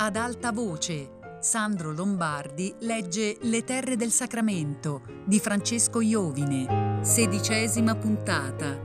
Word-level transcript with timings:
Ad 0.00 0.14
alta 0.14 0.52
voce, 0.52 1.18
Sandro 1.40 1.92
Lombardi 1.92 2.72
legge 2.82 3.36
Le 3.40 3.64
terre 3.64 3.96
del 3.96 4.12
sacramento 4.12 5.02
di 5.24 5.40
Francesco 5.40 6.00
Iovine, 6.00 7.00
sedicesima 7.02 7.96
puntata. 7.96 8.80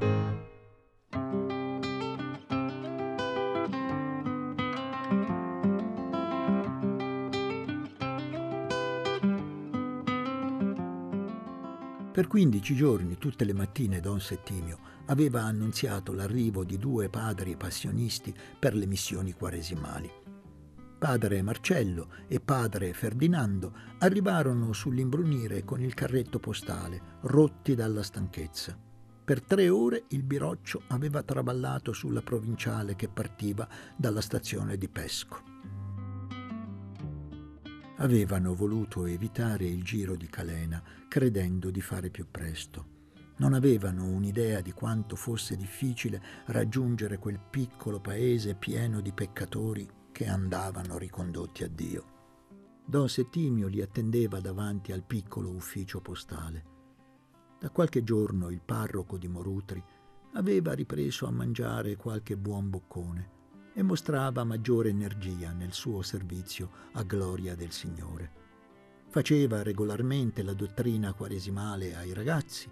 Per 12.11 12.25
15 12.25 12.75
giorni, 12.75 13.19
tutte 13.19 13.45
le 13.45 13.53
mattine, 13.53 13.99
don 13.99 14.19
Settimio 14.19 14.79
aveva 15.05 15.43
annunziato 15.43 16.11
l'arrivo 16.13 16.63
di 16.63 16.79
due 16.79 17.07
padri 17.09 17.55
passionisti 17.55 18.33
per 18.57 18.73
le 18.73 18.87
missioni 18.87 19.31
quaresimali. 19.33 20.22
Padre 21.03 21.41
Marcello 21.41 22.07
e 22.29 22.39
padre 22.39 22.93
Ferdinando 22.93 23.73
arrivarono 23.97 24.71
sull'imbrunire 24.71 25.65
con 25.65 25.81
il 25.81 25.93
carretto 25.93 26.39
postale, 26.39 27.17
rotti 27.23 27.75
dalla 27.75 28.01
stanchezza. 28.01 28.79
Per 29.25 29.41
tre 29.41 29.67
ore 29.67 30.05
il 30.11 30.23
biroccio 30.23 30.83
aveva 30.87 31.21
travallato 31.21 31.91
sulla 31.91 32.21
provinciale 32.21 32.95
che 32.95 33.09
partiva 33.09 33.67
dalla 33.97 34.21
stazione 34.21 34.77
di 34.77 34.87
Pesco 34.87 35.41
avevano 37.97 38.55
voluto 38.55 39.05
evitare 39.05 39.65
il 39.65 39.83
giro 39.83 40.15
di 40.15 40.27
Calena, 40.27 40.81
credendo 41.09 41.69
di 41.69 41.81
fare 41.81 42.09
più 42.11 42.27
presto. 42.31 42.85
Non 43.37 43.53
avevano 43.53 44.05
un'idea 44.05 44.61
di 44.61 44.71
quanto 44.71 45.17
fosse 45.17 45.57
difficile 45.57 46.21
raggiungere 46.45 47.17
quel 47.17 47.39
piccolo 47.49 47.99
paese 47.99 48.55
pieno 48.55 48.99
di 49.01 49.11
peccatori 49.11 50.01
che 50.13 50.27
andavano 50.27 50.97
ricondotti 50.97 51.65
a 51.65 51.67
Dio. 51.67 52.05
Don 52.85 53.09
Settimio 53.09 53.67
li 53.67 53.81
attendeva 53.81 54.39
davanti 54.39 54.93
al 54.93 55.03
piccolo 55.03 55.49
ufficio 55.49 55.99
postale. 55.99 56.71
Da 57.59 57.69
qualche 57.69 58.03
giorno 58.03 58.49
il 58.49 58.61
parroco 58.63 59.17
di 59.17 59.27
Morutri 59.27 59.83
aveva 60.33 60.73
ripreso 60.73 61.25
a 61.25 61.31
mangiare 61.31 61.97
qualche 61.97 62.37
buon 62.37 62.69
boccone 62.69 63.31
e 63.73 63.81
mostrava 63.81 64.43
maggiore 64.43 64.89
energia 64.89 65.51
nel 65.51 65.73
suo 65.73 66.01
servizio 66.01 66.69
a 66.93 67.03
gloria 67.03 67.55
del 67.55 67.71
Signore. 67.71 68.31
Faceva 69.09 69.63
regolarmente 69.63 70.43
la 70.43 70.53
dottrina 70.53 71.13
quaresimale 71.13 71.95
ai 71.95 72.13
ragazzi, 72.13 72.69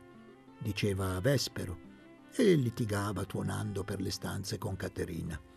diceva 0.60 1.16
a 1.16 1.20
Vespero 1.20 1.90
e 2.36 2.54
litigava 2.56 3.26
tuonando 3.26 3.84
per 3.84 4.00
le 4.00 4.12
stanze 4.12 4.58
con 4.58 4.76
Caterina. 4.76 5.51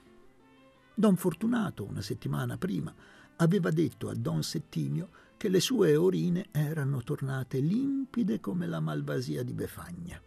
Don 0.97 1.17
Fortunato, 1.17 1.85
una 1.85 2.03
settimana 2.03 2.57
prima, 2.57 2.95
aveva 3.37 3.71
detto 3.71 4.09
a 4.09 4.15
Don 4.15 4.45
Settimio 4.45 5.09
che 5.37 5.49
le 5.49 5.59
sue 5.59 5.97
orine 5.97 6.47
erano 6.53 7.03
tornate 7.03 7.59
limpide 7.59 8.39
come 8.39 8.69
la 8.69 8.79
malvasia 8.79 9.43
di 9.43 9.53
Befagna. 9.53 10.23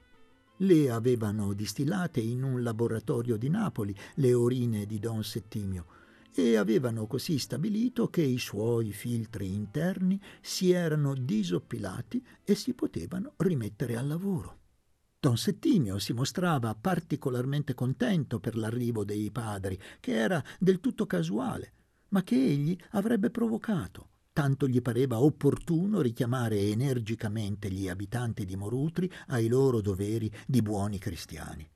Le 0.58 0.92
avevano 0.92 1.54
distillate 1.54 2.20
in 2.20 2.44
un 2.44 2.64
laboratorio 2.64 3.38
di 3.38 3.50
Napoli 3.50 3.96
le 4.16 4.34
orine 4.34 4.86
di 4.86 5.00
Don 5.00 5.24
Settimio 5.24 5.86
e 6.34 6.58
avevano 6.58 7.08
così 7.08 7.40
stabilito 7.40 8.10
che 8.10 8.22
i 8.22 8.38
suoi 8.38 8.92
filtri 8.92 9.54
interni 9.54 10.20
si 10.42 10.72
erano 10.72 11.16
disoppilati 11.16 12.24
e 12.44 12.56
si 12.56 12.74
potevano 12.74 13.34
rimettere 13.38 13.96
al 13.96 14.08
lavoro. 14.08 14.57
Don 15.28 15.36
Settimio 15.36 16.00
si 16.00 16.14
mostrava 16.14 16.74
particolarmente 16.74 17.74
contento 17.74 18.40
per 18.40 18.56
l'arrivo 18.56 19.04
dei 19.04 19.30
padri, 19.30 19.78
che 20.00 20.14
era 20.14 20.42
del 20.58 20.80
tutto 20.80 21.06
casuale, 21.06 21.74
ma 22.10 22.24
che 22.24 22.36
egli 22.36 22.78
avrebbe 22.92 23.30
provocato 23.30 24.08
tanto 24.32 24.70
gli 24.70 24.82
pareva 24.82 25.20
opportuno 25.20 26.00
richiamare 26.00 26.60
energicamente 26.60 27.70
gli 27.70 27.90
abitanti 27.90 28.46
di 28.46 28.56
Morutri 28.56 29.12
ai 29.28 29.50
loro 29.50 29.82
doveri 29.82 30.32
di 30.46 30.62
buoni 30.62 30.98
cristiani. 30.98 31.70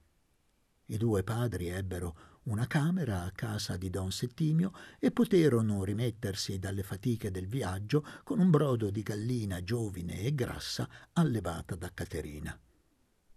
I 0.85 0.97
due 0.97 1.22
padri 1.23 1.68
ebbero 1.68 2.16
una 2.44 2.68
camera 2.68 3.23
a 3.23 3.31
casa 3.31 3.75
di 3.75 3.89
don 3.89 4.13
Settimio 4.13 4.72
e 4.97 5.12
poterono 5.12 5.83
rimettersi 5.83 6.57
dalle 6.57 6.83
fatiche 6.83 7.31
del 7.31 7.47
viaggio 7.47 8.06
con 8.23 8.39
un 8.39 8.50
brodo 8.50 8.89
di 8.89 9.01
gallina 9.01 9.62
giovine 9.62 10.22
e 10.22 10.33
grassa 10.33 10.88
allevata 11.13 11.75
da 11.75 11.91
Caterina. 11.94 12.57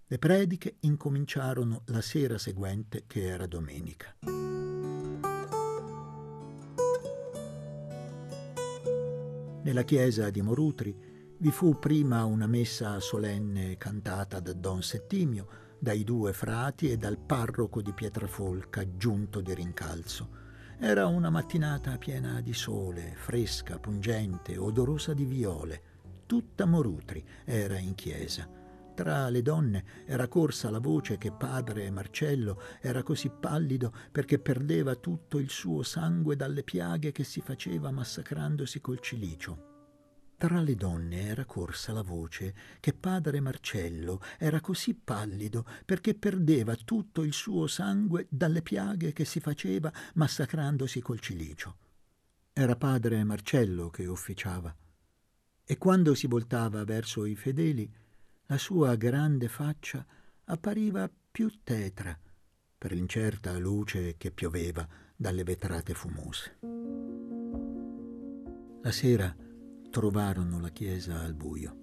Le 0.06 0.18
prediche 0.18 0.76
incominciarono 0.80 1.80
la 1.86 2.02
sera 2.02 2.36
seguente, 2.36 3.04
che 3.06 3.26
era 3.26 3.46
domenica. 3.46 4.14
Nella 9.62 9.82
chiesa 9.84 10.28
di 10.28 10.42
Morutri 10.42 10.94
vi 11.38 11.50
fu 11.50 11.78
prima 11.78 12.26
una 12.26 12.46
messa 12.46 13.00
solenne 13.00 13.78
cantata 13.78 14.40
da 14.40 14.52
Don 14.52 14.82
Settimio, 14.82 15.48
dai 15.78 16.04
due 16.04 16.34
frati 16.34 16.90
e 16.90 16.98
dal 16.98 17.16
parroco 17.16 17.80
di 17.80 17.94
Pietrafolca, 17.94 18.84
giunto 18.98 19.40
di 19.40 19.54
rincalzo. 19.54 20.42
Era 20.78 21.06
una 21.06 21.30
mattinata 21.30 21.96
piena 21.96 22.42
di 22.42 22.52
sole, 22.52 23.14
fresca, 23.16 23.78
pungente, 23.78 24.58
odorosa 24.58 25.14
di 25.14 25.24
viole. 25.24 25.82
Tutta 26.26 26.66
Morutri 26.66 27.24
era 27.46 27.78
in 27.78 27.94
chiesa 27.94 28.62
tra 28.94 29.28
le 29.28 29.42
donne 29.42 29.84
era 30.06 30.28
corsa 30.28 30.70
la 30.70 30.78
voce 30.78 31.18
che 31.18 31.32
padre 31.32 31.90
Marcello 31.90 32.60
era 32.80 33.02
così 33.02 33.28
pallido 33.28 33.92
perché 34.12 34.38
perdeva 34.38 34.94
tutto 34.94 35.38
il 35.38 35.50
suo 35.50 35.82
sangue 35.82 36.36
dalle 36.36 36.62
piaghe 36.62 37.10
che 37.10 37.24
si 37.24 37.40
faceva 37.40 37.90
massacrandosi 37.90 38.80
col 38.80 39.00
cilicio. 39.00 39.72
Tra 40.36 40.60
le 40.60 40.74
donne 40.74 41.22
era 41.22 41.44
corsa 41.44 41.92
la 41.92 42.02
voce 42.02 42.54
che 42.78 42.92
padre 42.92 43.40
Marcello 43.40 44.20
era 44.38 44.60
così 44.60 44.94
pallido 44.94 45.66
perché 45.84 46.14
perdeva 46.14 46.76
tutto 46.76 47.22
il 47.22 47.32
suo 47.32 47.66
sangue 47.66 48.26
dalle 48.30 48.62
piaghe 48.62 49.12
che 49.12 49.24
si 49.24 49.40
faceva 49.40 49.92
massacrandosi 50.14 51.00
col 51.00 51.18
cilicio. 51.18 51.76
Era 52.52 52.76
padre 52.76 53.24
Marcello 53.24 53.90
che 53.90 54.06
officiava. 54.06 54.72
E 55.64 55.78
quando 55.78 56.14
si 56.14 56.26
voltava 56.26 56.84
verso 56.84 57.24
i 57.24 57.34
fedeli, 57.34 57.90
la 58.46 58.58
sua 58.58 58.94
grande 58.96 59.48
faccia 59.48 60.04
appariva 60.44 61.10
più 61.30 61.50
tetra 61.62 62.18
per 62.76 62.92
l'incerta 62.92 63.56
luce 63.58 64.16
che 64.18 64.30
pioveva 64.30 64.86
dalle 65.16 65.44
vetrate 65.44 65.94
fumose. 65.94 66.58
La 68.82 68.92
sera 68.92 69.34
trovarono 69.90 70.60
la 70.60 70.68
chiesa 70.68 71.20
al 71.20 71.32
buio. 71.32 71.82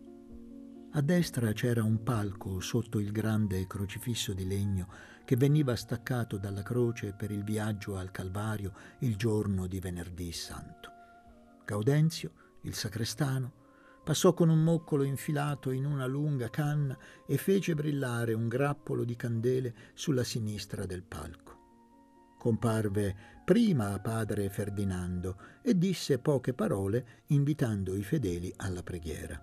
A 0.92 1.02
destra 1.02 1.52
c'era 1.54 1.84
un 1.84 2.04
palco 2.04 2.60
sotto 2.60 3.00
il 3.00 3.12
grande 3.12 3.66
crocifisso 3.66 4.34
di 4.34 4.46
legno 4.46 4.88
che 5.26 5.36
veniva 5.36 5.76
staccato 5.76 6.38
dalla 6.38 6.62
croce 6.62 7.14
per 7.14 7.32
il 7.32 7.44
viaggio 7.44 7.98
al 7.98 8.12
Calvario 8.12 8.74
il 9.00 9.16
giorno 9.16 9.66
di 9.66 9.80
venerdì 9.80 10.32
santo. 10.32 10.92
Gaudenzio, 11.66 12.60
il 12.64 12.76
sacrestano, 12.76 13.61
Passò 14.04 14.34
con 14.34 14.50
un 14.50 14.64
moccolo 14.64 15.04
infilato 15.04 15.70
in 15.70 15.86
una 15.86 16.08
lunga 16.08 16.50
canna 16.50 16.98
e 17.28 17.38
fece 17.38 17.76
brillare 17.76 18.34
un 18.34 18.48
grappolo 18.48 19.04
di 19.04 19.16
candele 19.16 19.76
sulla 19.94 20.24
sinistra 20.24 20.86
del 20.86 21.04
palco. 21.04 21.60
Comparve 22.40 23.16
prima 23.46 24.00
padre 24.00 24.50
Ferdinando 24.50 25.38
e 25.62 25.78
disse 25.78 26.18
poche 26.18 26.54
parole 26.56 27.24
invitando 27.28 27.96
i 27.96 28.02
fedeli 28.02 28.52
alla 28.58 28.82
preghiera. 28.82 29.40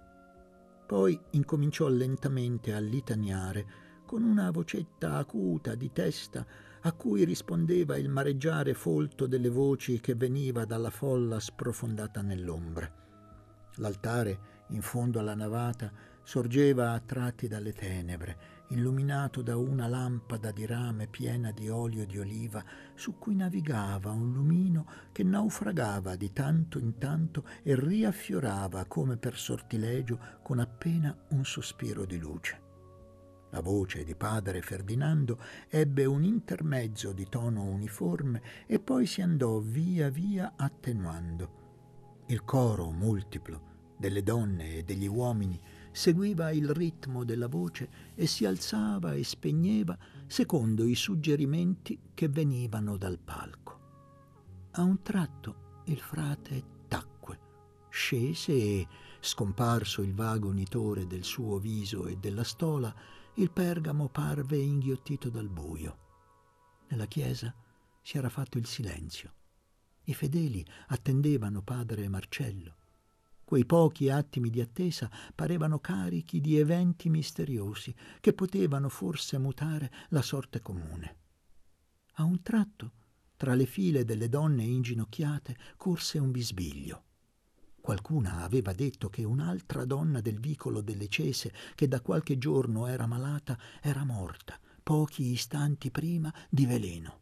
Poi 0.84 1.18
incominciò 1.30 1.86
lentamente 1.86 2.74
a 2.74 2.80
litaniare 2.80 3.86
con 4.04 4.24
una 4.24 4.50
vocetta 4.50 5.18
acuta 5.18 5.76
di 5.76 5.92
testa 5.92 6.44
a 6.80 6.92
cui 6.92 7.24
rispondeva 7.24 7.96
il 7.96 8.08
mareggiare 8.08 8.74
folto 8.74 9.26
delle 9.26 9.50
voci 9.50 10.00
che 10.00 10.16
veniva 10.16 10.64
dalla 10.64 10.90
folla 10.90 11.38
sprofondata 11.38 12.22
nell'ombra. 12.22 13.06
L'altare, 13.78 14.56
in 14.68 14.82
fondo 14.82 15.18
alla 15.18 15.34
navata, 15.34 15.90
sorgeva 16.22 16.92
a 16.92 17.00
tratti 17.00 17.48
dalle 17.48 17.72
tenebre, 17.72 18.56
illuminato 18.68 19.40
da 19.40 19.56
una 19.56 19.86
lampada 19.86 20.50
di 20.50 20.66
rame 20.66 21.06
piena 21.06 21.52
di 21.52 21.70
olio 21.70 22.04
di 22.04 22.18
oliva, 22.18 22.62
su 22.94 23.16
cui 23.16 23.34
navigava 23.34 24.10
un 24.10 24.32
lumino 24.32 24.86
che 25.10 25.22
naufragava 25.22 26.16
di 26.16 26.32
tanto 26.32 26.78
in 26.78 26.98
tanto 26.98 27.44
e 27.62 27.74
riaffiorava 27.74 28.84
come 28.84 29.16
per 29.16 29.36
sortilegio 29.36 30.18
con 30.42 30.58
appena 30.58 31.16
un 31.30 31.46
sospiro 31.46 32.04
di 32.04 32.18
luce. 32.18 32.66
La 33.50 33.60
voce 33.60 34.04
di 34.04 34.14
padre 34.14 34.60
Ferdinando 34.60 35.40
ebbe 35.70 36.04
un 36.04 36.24
intermezzo 36.24 37.12
di 37.12 37.26
tono 37.30 37.64
uniforme 37.64 38.42
e 38.66 38.78
poi 38.78 39.06
si 39.06 39.22
andò 39.22 39.60
via 39.60 40.10
via 40.10 40.52
attenuando. 40.56 42.24
Il 42.26 42.44
coro 42.44 42.90
multiplo 42.90 43.67
delle 43.98 44.22
donne 44.22 44.76
e 44.76 44.82
degli 44.84 45.06
uomini 45.06 45.60
seguiva 45.90 46.52
il 46.52 46.70
ritmo 46.70 47.24
della 47.24 47.48
voce 47.48 47.90
e 48.14 48.26
si 48.26 48.44
alzava 48.44 49.14
e 49.14 49.24
spegneva 49.24 49.98
secondo 50.26 50.84
i 50.84 50.94
suggerimenti 50.94 51.98
che 52.14 52.28
venivano 52.28 52.96
dal 52.96 53.18
palco. 53.18 53.80
A 54.72 54.82
un 54.82 55.02
tratto 55.02 55.82
il 55.86 55.98
frate 55.98 56.84
tacque, 56.86 57.38
scese 57.88 58.52
e, 58.52 58.86
scomparso 59.20 60.02
il 60.02 60.14
vago 60.14 60.52
nitore 60.52 61.06
del 61.06 61.24
suo 61.24 61.58
viso 61.58 62.06
e 62.06 62.16
della 62.16 62.44
stola, 62.44 62.94
il 63.34 63.50
pergamo 63.50 64.08
parve 64.08 64.56
inghiottito 64.56 65.30
dal 65.30 65.48
buio. 65.48 65.98
Nella 66.88 67.06
chiesa 67.06 67.54
si 68.02 68.16
era 68.16 68.28
fatto 68.28 68.58
il 68.58 68.66
silenzio. 68.66 69.32
I 70.04 70.14
fedeli 70.14 70.64
attendevano 70.88 71.62
padre 71.62 72.08
Marcello. 72.08 72.77
Quei 73.48 73.64
pochi 73.64 74.10
attimi 74.10 74.50
di 74.50 74.60
attesa 74.60 75.10
parevano 75.34 75.78
carichi 75.78 76.38
di 76.38 76.58
eventi 76.58 77.08
misteriosi 77.08 77.94
che 78.20 78.34
potevano 78.34 78.90
forse 78.90 79.38
mutare 79.38 79.90
la 80.10 80.20
sorte 80.20 80.60
comune. 80.60 81.16
A 82.16 82.24
un 82.24 82.42
tratto, 82.42 82.92
tra 83.38 83.54
le 83.54 83.64
file 83.64 84.04
delle 84.04 84.28
donne 84.28 84.64
inginocchiate, 84.64 85.56
corse 85.78 86.18
un 86.18 86.30
bisbiglio. 86.30 87.04
Qualcuna 87.80 88.42
aveva 88.42 88.74
detto 88.74 89.08
che 89.08 89.24
un'altra 89.24 89.86
donna 89.86 90.20
del 90.20 90.40
vicolo 90.40 90.82
delle 90.82 91.08
Cese, 91.08 91.50
che 91.74 91.88
da 91.88 92.02
qualche 92.02 92.36
giorno 92.36 92.86
era 92.86 93.06
malata, 93.06 93.58
era 93.80 94.04
morta, 94.04 94.60
pochi 94.82 95.30
istanti 95.30 95.90
prima, 95.90 96.30
di 96.50 96.66
veleno. 96.66 97.20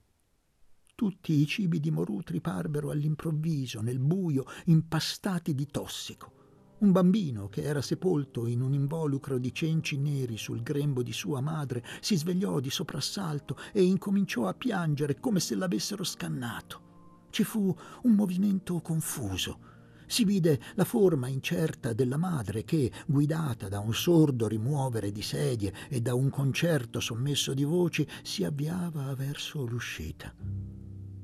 Tutti 0.96 1.34
i 1.34 1.46
cibi 1.46 1.78
di 1.78 1.90
Morutri 1.90 2.40
parvero 2.40 2.88
all'improvviso, 2.88 3.82
nel 3.82 3.98
buio, 3.98 4.46
impastati 4.64 5.54
di 5.54 5.66
tossico. 5.66 6.32
Un 6.78 6.90
bambino 6.90 7.50
che 7.50 7.60
era 7.60 7.82
sepolto 7.82 8.46
in 8.46 8.62
un 8.62 8.72
involucro 8.72 9.36
di 9.36 9.52
cenci 9.52 9.98
neri 9.98 10.38
sul 10.38 10.62
grembo 10.62 11.02
di 11.02 11.12
sua 11.12 11.42
madre 11.42 11.84
si 12.00 12.16
svegliò 12.16 12.60
di 12.60 12.70
soprassalto 12.70 13.58
e 13.74 13.82
incominciò 13.82 14.48
a 14.48 14.54
piangere 14.54 15.20
come 15.20 15.38
se 15.38 15.54
l'avessero 15.54 16.02
scannato. 16.02 17.26
Ci 17.28 17.44
fu 17.44 17.76
un 18.04 18.12
movimento 18.12 18.80
confuso. 18.80 19.58
Si 20.06 20.24
vide 20.24 20.58
la 20.76 20.84
forma 20.84 21.28
incerta 21.28 21.92
della 21.92 22.16
madre 22.16 22.64
che, 22.64 22.90
guidata 23.06 23.68
da 23.68 23.80
un 23.80 23.92
sordo 23.92 24.48
rimuovere 24.48 25.12
di 25.12 25.20
sedie 25.20 25.74
e 25.90 26.00
da 26.00 26.14
un 26.14 26.30
concerto 26.30 27.00
sommesso 27.00 27.52
di 27.52 27.64
voci, 27.64 28.08
si 28.22 28.44
avviava 28.44 29.14
verso 29.14 29.62
l'uscita. 29.66 30.32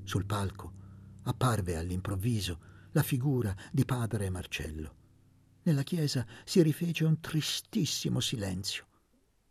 Sul 0.05 0.27
palco 0.27 0.73
apparve 1.25 1.77
all'improvviso 1.77 2.71
la 2.93 3.03
figura 3.03 3.55
di 3.71 3.85
padre 3.85 4.31
Marcello. 4.31 4.97
Nella 5.63 5.83
chiesa 5.83 6.27
si 6.45 6.63
rifece 6.63 7.05
un 7.05 7.21
tristissimo 7.21 8.21
silenzio. 8.21 8.87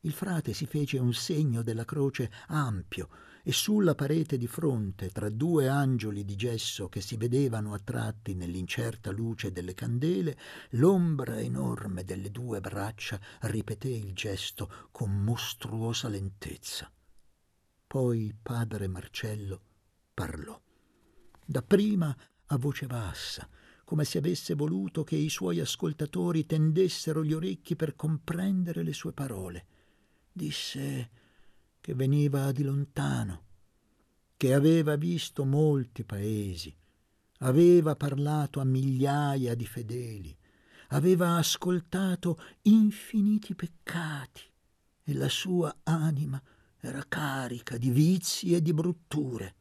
Il 0.02 0.14
frate 0.14 0.54
si 0.54 0.66
fece 0.66 0.98
un 0.98 1.14
segno 1.14 1.62
della 1.62 1.86
croce 1.86 2.32
ampio 2.48 3.10
e 3.44 3.52
sulla 3.52 3.96
parete 3.96 4.38
di 4.38 4.48
fronte, 4.48 5.10
tra 5.10 5.30
due 5.30 5.68
angioli 5.68 6.26
di 6.26 6.36
gesso 6.36 6.90
che 6.90 7.02
si 7.02 7.18
vedevano 7.18 7.74
a 7.74 7.80
tratti 7.80 8.34
nell'incerta 8.36 9.12
luce 9.12 9.52
delle 9.52 9.74
candele, 9.74 10.38
l'ombra 10.72 11.40
enorme 11.40 12.04
delle 12.04 12.30
due 12.30 12.60
braccia 12.60 13.20
ripeté 13.42 13.90
il 13.90 14.14
gesto 14.14 14.90
con 14.92 15.12
mostruosa 15.24 16.08
lentezza. 16.08 16.92
Poi 17.88 18.36
padre 18.40 18.88
Marcello 18.88 19.62
parlò. 20.22 20.62
Dapprima 21.44 22.16
a 22.46 22.58
voce 22.58 22.86
bassa, 22.86 23.50
come 23.84 24.06
se 24.06 24.20
avesse 24.20 24.54
voluto 24.54 25.04
che 25.04 25.16
i 25.16 25.30
suoi 25.30 25.60
ascoltatori 25.60 26.46
tendessero 26.46 27.24
gli 27.24 27.34
orecchi 27.34 27.76
per 27.76 27.96
comprendere 27.96 28.84
le 28.84 28.94
sue 28.94 29.14
parole. 29.14 29.66
Disse 30.32 31.10
che 31.82 31.96
veniva 31.96 32.52
di 32.52 32.62
lontano, 32.62 33.46
che 34.38 34.54
aveva 34.54 34.96
visto 34.96 35.44
molti 35.44 36.04
paesi, 36.04 36.72
aveva 37.40 37.96
parlato 37.96 38.60
a 38.60 38.64
migliaia 38.64 39.56
di 39.56 39.66
fedeli, 39.66 40.38
aveva 40.90 41.38
ascoltato 41.38 42.38
infiniti 42.64 43.56
peccati 43.56 44.44
e 45.04 45.14
la 45.16 45.30
sua 45.30 45.80
anima 45.82 46.40
era 46.80 47.04
carica 47.08 47.76
di 47.78 47.90
vizi 47.90 48.54
e 48.54 48.62
di 48.62 48.72
brutture. 48.72 49.56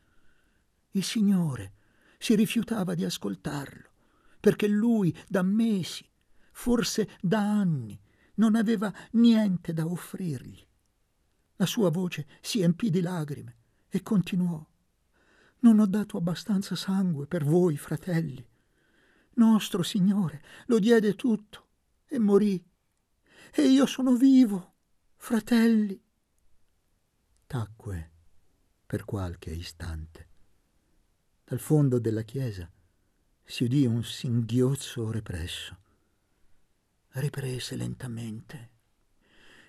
Il 0.93 1.05
Signore 1.05 1.75
si 2.19 2.35
rifiutava 2.35 2.95
di 2.95 3.05
ascoltarlo, 3.05 3.91
perché 4.41 4.67
lui 4.67 5.17
da 5.29 5.43
mesi, 5.43 6.05
forse 6.53 7.17
da 7.21 7.41
anni, 7.41 7.99
non 8.35 8.57
aveva 8.57 8.93
niente 9.13 9.73
da 9.73 9.87
offrirgli. 9.87 10.67
La 11.57 11.67
sua 11.67 11.91
voce 11.91 12.27
si 12.41 12.61
empì 12.61 12.91
di 12.91 13.01
lagrime 13.03 13.57
e 13.89 14.03
continuò. 14.03 14.67
Non 15.61 15.79
ho 15.79 15.87
dato 15.87 16.17
abbastanza 16.17 16.75
sangue 16.75 17.27
per 17.27 17.45
voi, 17.45 17.77
fratelli. 17.77 18.45
Nostro 19.35 19.83
Signore 19.83 20.43
lo 20.67 20.79
diede 20.79 21.15
tutto 21.15 21.69
e 22.07 22.19
morì. 22.19 22.63
E 23.53 23.63
io 23.63 23.87
sono 23.87 24.15
vivo, 24.15 24.75
fratelli. 25.17 26.03
Tacque 27.47 28.11
per 28.87 29.05
qualche 29.05 29.51
istante 29.51 30.30
dal 31.51 31.59
fondo 31.59 31.99
della 31.99 32.23
chiesa 32.23 32.71
si 33.43 33.65
udì 33.65 33.85
un 33.85 34.05
singhiozzo 34.05 35.11
represso. 35.11 35.77
Riprese 37.09 37.75
lentamente. 37.75 38.71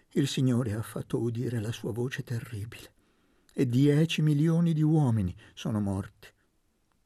Il 0.10 0.28
Signore 0.28 0.74
ha 0.74 0.84
fatto 0.84 1.18
udire 1.18 1.60
la 1.60 1.72
sua 1.72 1.92
voce 1.92 2.22
terribile 2.22 2.94
e 3.52 3.68
dieci 3.68 4.22
milioni 4.22 4.74
di 4.74 4.84
uomini 4.84 5.36
sono 5.56 5.80
morti. 5.80 6.28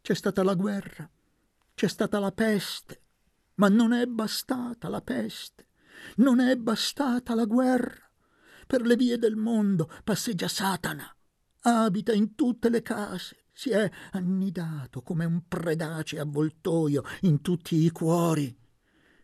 C'è 0.02 0.14
stata 0.14 0.44
la 0.44 0.56
guerra, 0.56 1.10
c'è 1.74 1.88
stata 1.88 2.20
la 2.20 2.34
peste, 2.34 3.02
ma 3.56 3.70
non 3.70 3.94
è 3.94 4.06
bastata 4.08 4.90
la 4.90 5.02
peste, 5.02 5.68
non 6.18 6.42
è 6.42 6.54
bastata 6.58 7.34
la 7.34 7.46
guerra. 7.46 8.12
Per 8.68 8.82
le 8.82 8.98
vie 8.98 9.18
del 9.18 9.38
mondo 9.38 9.90
passeggia 10.04 10.50
Satana, 10.50 11.16
abita 11.62 12.12
in 12.12 12.36
tutte 12.36 12.68
le 12.68 12.82
case, 12.82 13.45
si 13.58 13.70
è 13.70 13.90
annidato 14.12 15.02
come 15.02 15.24
un 15.24 15.48
predace 15.48 16.20
avvoltoio 16.20 17.04
in 17.22 17.42
tutti 17.42 17.78
i 17.78 17.90
cuori. 17.90 18.54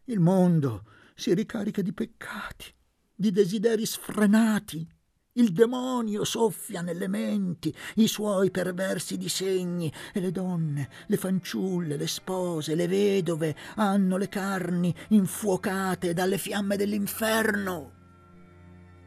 Il 0.06 0.22
mondo 0.22 0.86
si 1.14 1.34
ricarica 1.34 1.82
di 1.82 1.92
peccati, 1.92 2.74
di 3.14 3.32
desideri 3.32 3.86
sfrenati. 3.86 4.88
Il 5.34 5.52
demonio 5.52 6.24
soffia 6.24 6.82
nelle 6.82 7.10
menti 7.10 7.76
i 7.96 8.08
suoi 8.08 8.52
perversi 8.52 9.18
disegni 9.18 9.92
e 10.14 10.22
le 10.22 10.32
donne, 10.32 10.90
le 11.08 11.18
fanciulle, 11.18 11.98
le 11.98 12.08
spose, 12.08 12.74
le 12.74 12.88
vedove 12.88 13.56
hanno 13.76 14.16
le 14.16 14.30
carni 14.30 14.96
infuocate 15.10 16.14
dalle 16.14 16.38
fiamme 16.38 16.78
dell'inferno. 16.78 18.00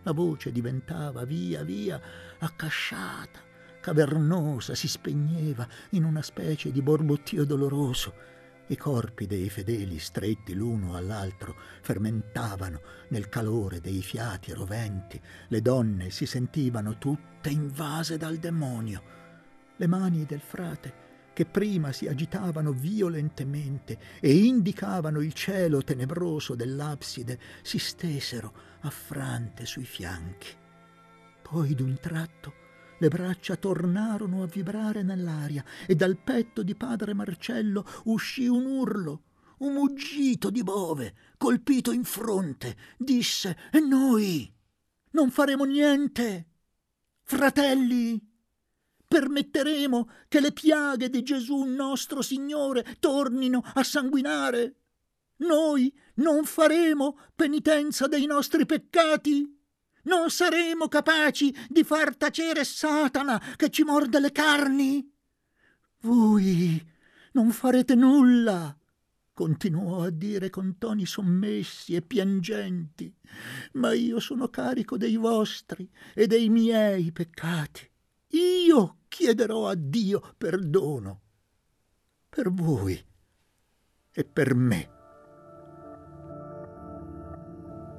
La 0.02 0.12
voce 0.12 0.52
diventava 0.52 1.24
via 1.24 1.62
via 1.62 2.00
accasciata 2.38 3.43
cavernosa, 3.84 4.74
si 4.74 4.88
spegneva 4.88 5.68
in 5.90 6.04
una 6.04 6.22
specie 6.22 6.72
di 6.72 6.80
borbottio 6.80 7.44
doloroso. 7.44 8.14
I 8.68 8.78
corpi 8.78 9.26
dei 9.26 9.50
fedeli, 9.50 9.98
stretti 9.98 10.54
l'uno 10.54 10.96
all'altro, 10.96 11.54
fermentavano 11.82 12.80
nel 13.08 13.28
calore 13.28 13.82
dei 13.82 14.00
fiati 14.00 14.54
roventi. 14.54 15.20
Le 15.48 15.60
donne 15.60 16.08
si 16.08 16.24
sentivano 16.24 16.96
tutte 16.96 17.50
invase 17.50 18.16
dal 18.16 18.38
demonio. 18.38 19.02
Le 19.76 19.86
mani 19.86 20.24
del 20.24 20.40
frate, 20.40 21.02
che 21.34 21.44
prima 21.44 21.92
si 21.92 22.06
agitavano 22.06 22.72
violentemente 22.72 23.98
e 24.18 24.34
indicavano 24.34 25.20
il 25.20 25.34
cielo 25.34 25.82
tenebroso 25.82 26.54
dell'abside, 26.54 27.38
si 27.60 27.76
stesero 27.76 28.50
affrante 28.80 29.66
sui 29.66 29.84
fianchi. 29.84 30.48
Poi 31.42 31.74
d'un 31.74 31.98
tratto 32.00 32.62
le 32.98 33.08
braccia 33.08 33.56
tornarono 33.56 34.42
a 34.42 34.46
vibrare 34.46 35.02
nell'aria 35.02 35.64
e 35.86 35.94
dal 35.94 36.16
petto 36.16 36.62
di 36.62 36.74
padre 36.74 37.12
Marcello 37.12 37.84
uscì 38.04 38.46
un 38.46 38.66
urlo, 38.66 39.22
un 39.58 39.74
muggito 39.74 40.50
di 40.50 40.62
bove, 40.62 41.14
colpito 41.36 41.90
in 41.92 42.04
fronte. 42.04 42.76
Disse: 42.96 43.56
E 43.72 43.80
noi 43.80 44.52
non 45.10 45.30
faremo 45.30 45.64
niente. 45.64 46.48
Fratelli, 47.22 48.20
permetteremo 49.06 50.08
che 50.28 50.40
le 50.40 50.52
piaghe 50.52 51.08
di 51.08 51.22
Gesù 51.22 51.62
nostro 51.64 52.22
Signore 52.22 52.96
tornino 53.00 53.62
a 53.74 53.82
sanguinare? 53.82 54.76
Noi 55.38 55.92
non 56.16 56.44
faremo 56.44 57.18
penitenza 57.34 58.06
dei 58.06 58.26
nostri 58.26 58.66
peccati? 58.66 59.53
Non 60.04 60.30
saremo 60.30 60.88
capaci 60.88 61.54
di 61.68 61.84
far 61.84 62.16
tacere 62.16 62.64
Satana 62.64 63.40
che 63.56 63.70
ci 63.70 63.82
morde 63.82 64.20
le 64.20 64.32
carni? 64.32 65.12
Voi 66.00 66.92
non 67.32 67.50
farete 67.50 67.94
nulla, 67.94 68.76
continuò 69.32 70.02
a 70.02 70.10
dire 70.10 70.50
con 70.50 70.78
toni 70.78 71.06
sommessi 71.06 71.94
e 71.94 72.02
piangenti, 72.02 73.12
ma 73.72 73.92
io 73.92 74.20
sono 74.20 74.48
carico 74.48 74.96
dei 74.96 75.16
vostri 75.16 75.90
e 76.14 76.26
dei 76.26 76.48
miei 76.48 77.10
peccati. 77.10 77.90
Io 78.28 78.98
chiederò 79.08 79.68
a 79.68 79.74
Dio 79.74 80.34
perdono. 80.36 81.22
Per 82.28 82.52
voi 82.52 83.04
e 84.12 84.24
per 84.24 84.54
me. 84.54 84.93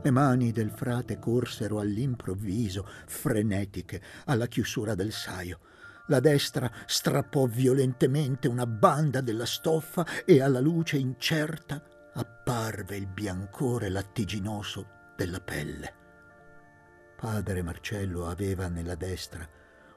Le 0.06 0.12
mani 0.12 0.52
del 0.52 0.70
frate 0.70 1.18
corsero 1.18 1.80
all'improvviso, 1.80 2.88
frenetiche, 3.08 4.00
alla 4.26 4.46
chiusura 4.46 4.94
del 4.94 5.12
saio. 5.12 5.62
La 6.10 6.20
destra 6.20 6.72
strappò 6.86 7.48
violentemente 7.48 8.48
una 8.48 8.68
banda 8.68 9.22
della 9.22 9.48
stoffa 9.48 10.06
e 10.24 10.44
alla 10.44 10.60
luce 10.60 10.98
incerta 10.98 11.84
apparve 12.14 12.96
il 12.98 13.08
biancore 13.08 13.90
lattiginoso 13.90 15.14
della 15.18 15.40
pelle. 15.40 15.94
Padre 17.18 17.64
Marcello 17.64 18.28
aveva 18.28 18.68
nella 18.68 18.94
destra 18.94 19.50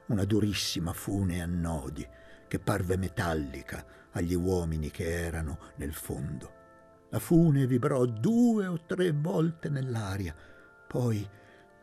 una 0.07 0.25
durissima 0.25 0.91
fune 0.91 1.39
a 1.39 1.45
nodi 1.45 2.03
che 2.47 2.57
parve 2.57 2.97
metallica 2.97 3.85
agli 4.13 4.33
uomini 4.33 4.89
che 4.89 5.07
erano 5.07 5.59
nel 5.75 5.93
fondo. 5.93 6.58
La 7.09 7.19
fune 7.19 7.65
vibrò 7.65 8.05
due 8.05 8.67
o 8.67 8.81
tre 8.85 9.11
volte 9.11 9.69
nell'aria, 9.69 10.35
poi 10.87 11.27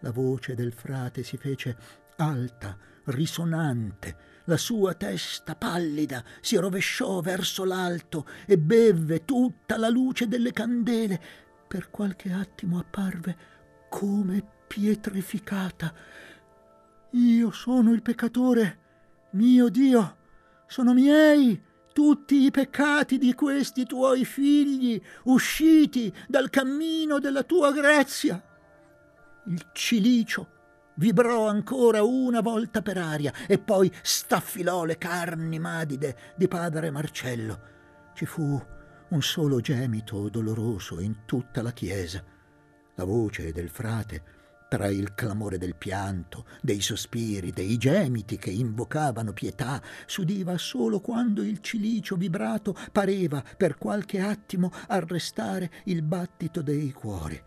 la 0.00 0.12
voce 0.12 0.54
del 0.54 0.72
frate 0.72 1.22
si 1.22 1.36
fece 1.36 1.76
alta, 2.16 2.76
risonante, 3.06 4.34
la 4.44 4.56
sua 4.56 4.94
testa 4.94 5.56
pallida 5.56 6.24
si 6.40 6.56
rovesciò 6.56 7.20
verso 7.20 7.64
l'alto 7.64 8.26
e 8.46 8.56
bevve 8.56 9.24
tutta 9.24 9.76
la 9.76 9.88
luce 9.88 10.28
delle 10.28 10.52
candele. 10.52 11.20
Per 11.66 11.90
qualche 11.90 12.30
attimo 12.30 12.78
apparve 12.78 13.36
come 13.88 14.44
pietrificata. 14.68 15.92
Io 17.10 17.50
sono 17.50 17.92
il 17.92 18.02
peccatore, 18.02 18.78
mio 19.30 19.68
Dio, 19.68 20.16
sono 20.66 20.92
miei 20.92 21.60
tutti 21.96 22.44
i 22.44 22.50
peccati 22.50 23.16
di 23.16 23.32
questi 23.32 23.86
tuoi 23.86 24.26
figli 24.26 25.00
usciti 25.24 26.14
dal 26.28 26.50
cammino 26.50 27.18
della 27.18 27.42
tua 27.42 27.72
grazia. 27.72 28.38
Il 29.46 29.68
cilicio 29.72 30.48
vibrò 30.96 31.48
ancora 31.48 32.02
una 32.02 32.42
volta 32.42 32.82
per 32.82 32.98
aria 32.98 33.32
e 33.48 33.58
poi 33.58 33.90
staffilò 34.02 34.84
le 34.84 34.98
carni 34.98 35.58
madide 35.58 36.34
di 36.36 36.46
padre 36.48 36.90
Marcello. 36.90 37.60
Ci 38.12 38.26
fu 38.26 38.62
un 39.08 39.22
solo 39.22 39.60
gemito 39.60 40.28
doloroso 40.28 41.00
in 41.00 41.24
tutta 41.24 41.62
la 41.62 41.72
chiesa. 41.72 42.22
La 42.96 43.04
voce 43.04 43.52
del 43.52 43.70
frate 43.70 44.22
tra 44.68 44.88
il 44.88 45.14
clamore 45.14 45.58
del 45.58 45.76
pianto, 45.76 46.46
dei 46.60 46.80
sospiri, 46.80 47.52
dei 47.52 47.76
gemiti 47.76 48.36
che 48.36 48.50
invocavano 48.50 49.32
pietà, 49.32 49.80
s'udiva 50.06 50.58
solo 50.58 51.00
quando 51.00 51.42
il 51.42 51.60
cilicio 51.60 52.16
vibrato 52.16 52.76
pareva 52.92 53.42
per 53.56 53.78
qualche 53.78 54.20
attimo 54.20 54.72
arrestare 54.88 55.70
il 55.84 56.02
battito 56.02 56.62
dei 56.62 56.92
cuori. 56.92 57.40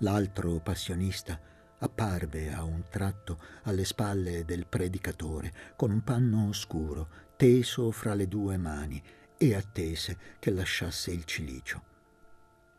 L'altro 0.00 0.60
passionista 0.60 1.40
apparve 1.78 2.52
a 2.52 2.62
un 2.64 2.84
tratto 2.88 3.38
alle 3.64 3.84
spalle 3.84 4.44
del 4.44 4.66
predicatore 4.66 5.52
con 5.76 5.90
un 5.90 6.02
panno 6.02 6.48
oscuro 6.48 7.08
teso 7.36 7.90
fra 7.90 8.14
le 8.14 8.28
due 8.28 8.56
mani 8.56 9.02
e 9.38 9.54
attese 9.54 10.18
che 10.38 10.50
lasciasse 10.50 11.10
il 11.10 11.24
cilicio. 11.24 11.82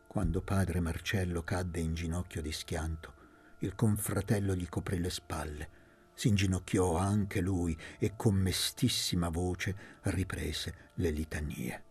Quando 0.08 0.42
padre 0.42 0.80
Marcello 0.80 1.44
cadde 1.44 1.80
in 1.80 1.94
ginocchio 1.94 2.42
di 2.42 2.52
schianto, 2.52 3.14
il 3.60 3.76
confratello 3.76 4.56
gli 4.56 4.68
coprì 4.68 5.00
le 5.00 5.10
spalle, 5.10 5.70
si 6.14 6.30
inginocchiò 6.30 6.96
anche 6.98 7.42
lui 7.42 7.78
e 8.00 8.16
con 8.16 8.36
mestissima 8.36 9.30
voce 9.30 10.00
riprese 10.04 10.92
le 10.96 11.12
litanie. 11.12 11.84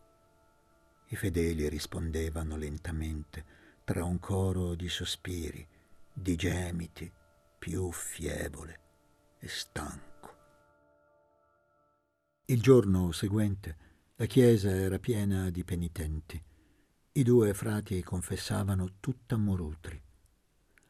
I 1.09 1.17
fedeli 1.17 1.69
rispondevano 1.69 2.57
lentamente 2.57 3.45
tra 3.85 4.05
un 4.05 4.19
coro 4.19 4.75
di 4.75 4.89
sospiri, 4.89 5.65
di 6.13 6.35
gemiti, 6.35 7.13
più 7.59 7.93
fievole 7.93 8.81
e 9.39 9.49
stanco. 9.49 10.35
Il 12.47 12.61
giorno 12.61 13.13
seguente 13.13 13.77
la 14.17 14.27
chiesa 14.27 14.71
era 14.71 14.99
piena 14.99 15.51
di 15.51 15.63
penitenti. 15.63 16.43
I 17.13 17.23
due 17.23 17.55
frati 17.55 18.03
confessavano 18.03 18.95
tutta 18.99 19.37
Morutri. 19.37 20.06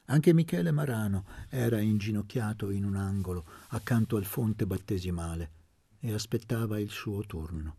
Anche 0.09 0.33
Michele 0.33 0.71
Marano 0.71 1.25
era 1.49 1.81
inginocchiato 1.81 2.69
in 2.69 2.85
un 2.85 2.95
angolo 2.95 3.45
accanto 3.69 4.15
al 4.15 4.23
fonte 4.23 4.65
battesimale 4.65 5.51
e 5.99 6.13
aspettava 6.13 6.79
il 6.79 6.89
suo 6.89 7.25
turno. 7.25 7.75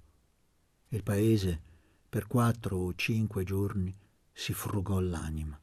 Il 0.88 1.02
paese 1.02 1.58
per 2.06 2.26
quattro 2.26 2.76
o 2.76 2.94
cinque 2.94 3.44
giorni 3.44 3.94
si 4.30 4.52
frugò 4.52 5.00
l'anima. 5.00 5.58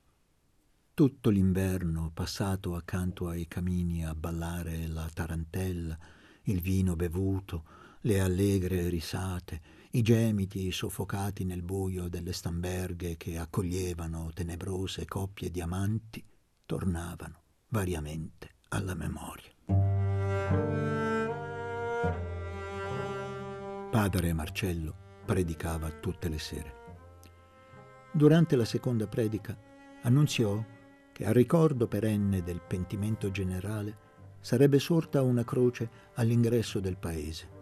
Tutto 0.96 1.30
l'inverno 1.30 2.10
passato 2.12 2.76
accanto 2.76 3.28
ai 3.28 3.48
camini 3.48 4.04
a 4.04 4.16
ballare 4.16 4.88
la 4.88 5.08
tarantella, 5.14 5.96
il 6.44 6.62
vino 6.62 6.96
bevuto, 6.96 7.64
le 8.02 8.20
allegre 8.20 8.90
risate, 8.90 9.62
i 9.92 10.02
gemiti 10.02 10.72
soffocati 10.72 11.44
nel 11.44 11.62
buio 11.62 12.08
delle 12.08 12.34
stamberghe 12.34 13.18
che 13.18 13.38
accoglievano 13.38 14.32
tenebrose 14.34 15.06
coppie 15.06 15.52
di 15.52 15.62
amanti, 15.62 16.24
tornavano 16.66 17.42
variamente 17.70 18.56
alla 18.70 18.96
memoria. 18.96 19.52
Padre 23.92 24.34
Marcello 24.34 24.96
predicava 25.26 25.90
tutte 25.90 26.28
le 26.28 26.40
sere. 26.40 26.74
Durante 28.12 28.56
la 28.56 28.66
seconda 28.66 29.08
predica 29.08 29.58
annunziò 30.02 30.64
che 31.12 31.26
a 31.26 31.32
ricordo 31.32 31.88
perenne 31.88 32.44
del 32.44 32.62
pentimento 32.62 33.32
generale 33.32 34.04
sarebbe 34.40 34.80
sorta 34.80 35.22
una 35.22 35.44
croce 35.44 35.90
all'ingresso 36.16 36.80
del 36.80 36.98
paese 36.98 37.55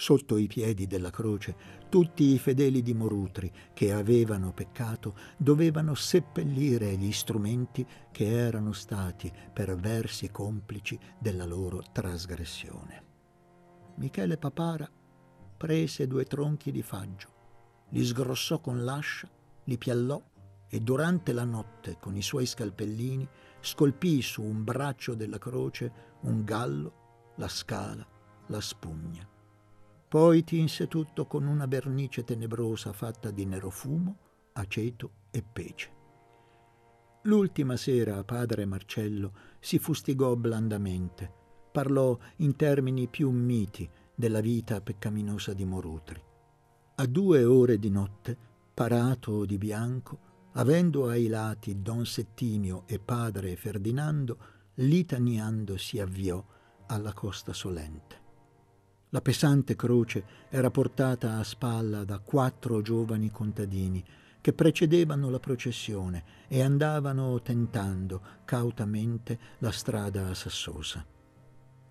sotto 0.00 0.38
i 0.38 0.46
piedi 0.46 0.86
della 0.86 1.10
croce, 1.10 1.54
tutti 1.90 2.32
i 2.32 2.38
fedeli 2.38 2.80
di 2.80 2.94
Morutri 2.94 3.52
che 3.74 3.92
avevano 3.92 4.50
peccato 4.50 5.14
dovevano 5.36 5.94
seppellire 5.94 6.96
gli 6.96 7.12
strumenti 7.12 7.86
che 8.10 8.26
erano 8.26 8.72
stati 8.72 9.30
per 9.52 9.76
versi 9.76 10.30
complici 10.30 10.98
della 11.18 11.44
loro 11.44 11.82
trasgressione. 11.92 13.04
Michele 13.96 14.38
Papara 14.38 14.90
prese 15.58 16.06
due 16.06 16.24
tronchi 16.24 16.72
di 16.72 16.80
faggio, 16.80 17.28
li 17.90 18.02
sgrossò 18.02 18.58
con 18.58 18.82
l'ascia, 18.82 19.28
li 19.64 19.76
piallò 19.76 20.18
e 20.66 20.80
durante 20.80 21.34
la 21.34 21.44
notte 21.44 21.98
con 22.00 22.16
i 22.16 22.22
suoi 22.22 22.46
scalpellini 22.46 23.28
scolpì 23.60 24.22
su 24.22 24.42
un 24.42 24.64
braccio 24.64 25.14
della 25.14 25.36
croce 25.36 25.92
un 26.22 26.42
gallo, 26.42 27.32
la 27.36 27.48
scala, 27.48 28.06
la 28.46 28.60
spugna. 28.62 29.28
Poi 30.10 30.42
tinse 30.42 30.88
tutto 30.88 31.26
con 31.26 31.46
una 31.46 31.66
vernice 31.66 32.24
tenebrosa 32.24 32.92
fatta 32.92 33.30
di 33.30 33.46
nerofumo, 33.46 34.16
aceto 34.54 35.12
e 35.30 35.40
pece. 35.40 35.98
L'ultima 37.22 37.76
sera 37.76 38.24
padre 38.24 38.64
Marcello 38.64 39.32
si 39.60 39.78
fustigò 39.78 40.34
blandamente, 40.34 41.32
parlò 41.70 42.18
in 42.38 42.56
termini 42.56 43.06
più 43.06 43.30
miti 43.30 43.88
della 44.12 44.40
vita 44.40 44.80
peccaminosa 44.80 45.52
di 45.52 45.64
Morutri. 45.64 46.20
A 46.96 47.06
due 47.06 47.44
ore 47.44 47.78
di 47.78 47.88
notte, 47.88 48.36
parato 48.74 49.44
di 49.44 49.58
bianco, 49.58 50.18
avendo 50.54 51.06
ai 51.06 51.28
lati 51.28 51.82
don 51.82 52.04
Settimio 52.04 52.82
e 52.86 52.98
padre 52.98 53.54
Ferdinando, 53.54 54.38
litaniando 54.74 55.76
si 55.76 56.00
avviò 56.00 56.44
alla 56.86 57.12
costa 57.12 57.52
solente. 57.52 58.19
La 59.12 59.20
pesante 59.20 59.74
croce 59.74 60.24
era 60.50 60.70
portata 60.70 61.38
a 61.38 61.42
spalla 61.42 62.04
da 62.04 62.20
quattro 62.20 62.80
giovani 62.80 63.30
contadini 63.30 64.04
che 64.40 64.52
precedevano 64.52 65.28
la 65.30 65.40
processione 65.40 66.24
e 66.46 66.62
andavano 66.62 67.42
tentando 67.42 68.22
cautamente 68.44 69.38
la 69.58 69.72
strada 69.72 70.32
Sassosa. 70.32 71.04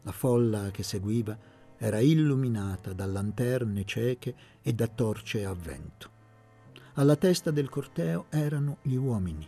La 0.03 0.11
folla 0.13 0.71
che 0.71 0.81
seguiva 0.81 1.37
era 1.77 1.99
illuminata 1.99 2.93
da 2.93 3.05
lanterne 3.05 3.83
cieche 3.83 4.35
e 4.61 4.73
da 4.73 4.87
torce 4.87 5.43
a 5.43 5.53
vento. 5.53 6.09
Alla 6.93 7.17
testa 7.17 7.51
del 7.51 7.69
corteo 7.69 8.27
erano 8.29 8.77
gli 8.81 8.95
uomini. 8.95 9.47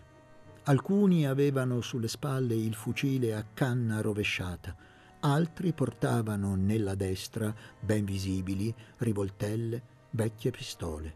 Alcuni 0.63 1.25
avevano 1.25 1.79
sulle 1.79 2.09
spalle 2.09 2.53
il 2.53 2.75
fucile 2.75 3.33
a 3.33 3.45
canna 3.53 4.01
rovesciata, 4.01 4.75
altri 5.21 5.73
portavano 5.73 6.55
nella 6.55 6.95
destra, 6.95 7.53
ben 7.79 8.05
visibili, 8.05 8.73
rivoltelle, 8.97 9.83
vecchie 10.11 10.51
pistole. 10.51 11.15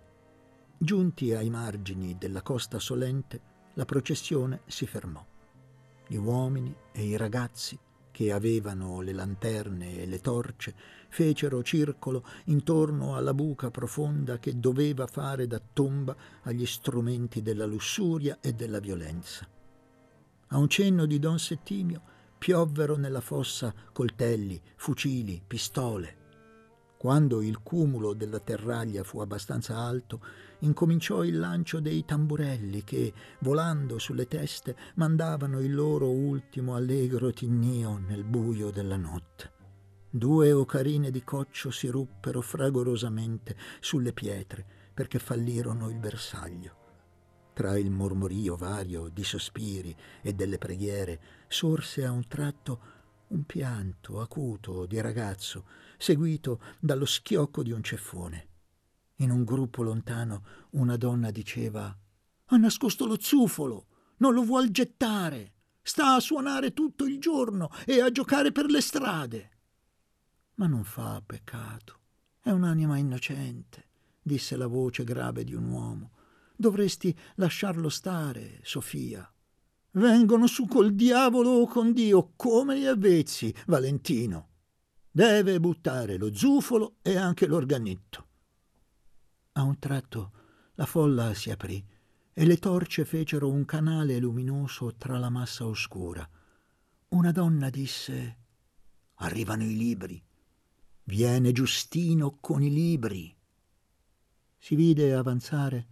Giunti 0.77 1.33
ai 1.33 1.49
margini 1.49 2.17
della 2.17 2.41
costa 2.41 2.79
solente, 2.79 3.53
la 3.73 3.85
processione 3.85 4.61
si 4.65 4.85
fermò. 4.85 5.25
Gli 6.07 6.15
uomini 6.15 6.75
e 6.91 7.03
i 7.03 7.17
ragazzi 7.17 7.77
che 8.11 8.31
avevano 8.31 9.01
le 9.01 9.11
lanterne 9.11 9.97
e 9.97 10.05
le 10.05 10.19
torce, 10.19 10.73
fecero 11.09 11.61
circolo 11.63 12.25
intorno 12.45 13.15
alla 13.15 13.33
buca 13.33 13.69
profonda 13.69 14.37
che 14.37 14.57
doveva 14.57 15.05
fare 15.05 15.47
da 15.47 15.61
tomba 15.73 16.15
agli 16.43 16.65
strumenti 16.65 17.41
della 17.41 17.65
lussuria 17.65 18.37
e 18.39 18.53
della 18.53 18.79
violenza. 18.79 19.45
A 20.47 20.57
un 20.57 20.69
cenno 20.69 21.05
di 21.05 21.19
Don 21.19 21.39
Settimio 21.39 22.13
piovvero 22.45 22.95
nella 22.95 23.21
fossa 23.21 23.73
coltelli, 23.91 24.61
fucili, 24.75 25.41
pistole. 25.47 26.17
Quando 26.95 27.41
il 27.41 27.63
cumulo 27.63 28.13
della 28.13 28.39
terraglia 28.39 29.01
fu 29.01 29.19
abbastanza 29.19 29.77
alto, 29.77 30.21
incominciò 30.59 31.23
il 31.23 31.39
lancio 31.39 31.79
dei 31.79 32.05
tamburelli 32.05 32.83
che, 32.83 33.11
volando 33.39 33.97
sulle 33.97 34.27
teste, 34.27 34.75
mandavano 34.93 35.59
il 35.59 35.73
loro 35.73 36.11
ultimo 36.11 36.75
allegro 36.75 37.31
tinnio 37.31 37.97
nel 37.97 38.23
buio 38.23 38.69
della 38.69 38.97
notte. 38.97 39.51
Due 40.07 40.51
ocarine 40.51 41.09
di 41.09 41.23
coccio 41.23 41.71
si 41.71 41.87
ruppero 41.87 42.41
fragorosamente 42.41 43.57
sulle 43.79 44.13
pietre 44.13 44.63
perché 44.93 45.17
fallirono 45.17 45.89
il 45.89 45.97
bersaglio. 45.97 46.84
Tra 47.55 47.77
il 47.77 47.89
mormorio 47.89 48.57
vario 48.57 49.07
di 49.07 49.23
sospiri 49.23 49.95
e 50.21 50.33
delle 50.33 50.57
preghiere 50.57 51.21
sorse 51.47 52.03
a 52.03 52.11
un 52.11 52.27
tratto 52.27 52.81
un 53.27 53.45
pianto 53.45 54.19
acuto 54.19 54.85
di 54.85 54.99
ragazzo, 54.99 55.63
seguito 55.97 56.59
dallo 56.81 57.05
schiocco 57.05 57.63
di 57.63 57.71
un 57.71 57.81
ceffone. 57.81 58.47
In 59.19 59.31
un 59.31 59.45
gruppo 59.45 59.83
lontano 59.83 60.43
una 60.71 60.97
donna 60.97 61.31
diceva 61.31 61.97
Ha 62.47 62.57
nascosto 62.57 63.05
lo 63.05 63.17
zufolo, 63.21 63.85
non 64.17 64.33
lo 64.33 64.43
vuol 64.43 64.69
gettare, 64.69 65.53
sta 65.81 66.15
a 66.15 66.19
suonare 66.19 66.73
tutto 66.73 67.05
il 67.05 67.19
giorno 67.19 67.69
e 67.85 68.01
a 68.01 68.11
giocare 68.11 68.51
per 68.51 68.65
le 68.65 68.81
strade. 68.81 69.51
Ma 70.55 70.67
non 70.67 70.83
fa 70.83 71.23
peccato, 71.25 71.99
è 72.41 72.49
un'anima 72.49 72.97
innocente, 72.97 73.85
disse 74.21 74.57
la 74.57 74.67
voce 74.67 75.05
grave 75.05 75.45
di 75.45 75.53
un 75.53 75.69
uomo. 75.69 76.09
Dovresti 76.55 77.17
lasciarlo 77.35 77.89
stare, 77.89 78.59
Sofia. 78.63 79.29
Vengono 79.91 80.47
su 80.47 80.65
col 80.65 80.93
diavolo 80.93 81.49
o 81.49 81.67
con 81.67 81.93
Dio, 81.93 82.33
come 82.35 82.79
gli 82.79 82.85
avvezzi, 82.85 83.53
Valentino. 83.67 84.49
Deve 85.09 85.59
buttare 85.59 86.17
lo 86.17 86.33
zufolo 86.33 86.97
e 87.01 87.15
anche 87.15 87.47
l'organetto. 87.47 88.27
A 89.53 89.63
un 89.63 89.79
tratto 89.79 90.31
la 90.75 90.85
folla 90.85 91.33
si 91.33 91.51
aprì 91.51 91.81
e 92.33 92.45
le 92.45 92.57
torce 92.57 93.05
fecero 93.05 93.49
un 93.49 93.63
canale 93.63 94.19
luminoso 94.19 94.95
tra 94.95 95.17
la 95.17 95.29
massa 95.29 95.65
oscura. 95.65 96.29
Una 97.09 97.31
donna 97.31 97.69
disse 97.69 98.37
Arrivano 99.19 99.63
i 99.63 99.77
libri. 99.77 100.21
Viene 101.03 101.53
Giustino 101.53 102.37
con 102.41 102.61
i 102.61 102.69
libri. 102.69 103.33
Si 104.57 104.75
vide 104.75 105.13
avanzare, 105.13 105.87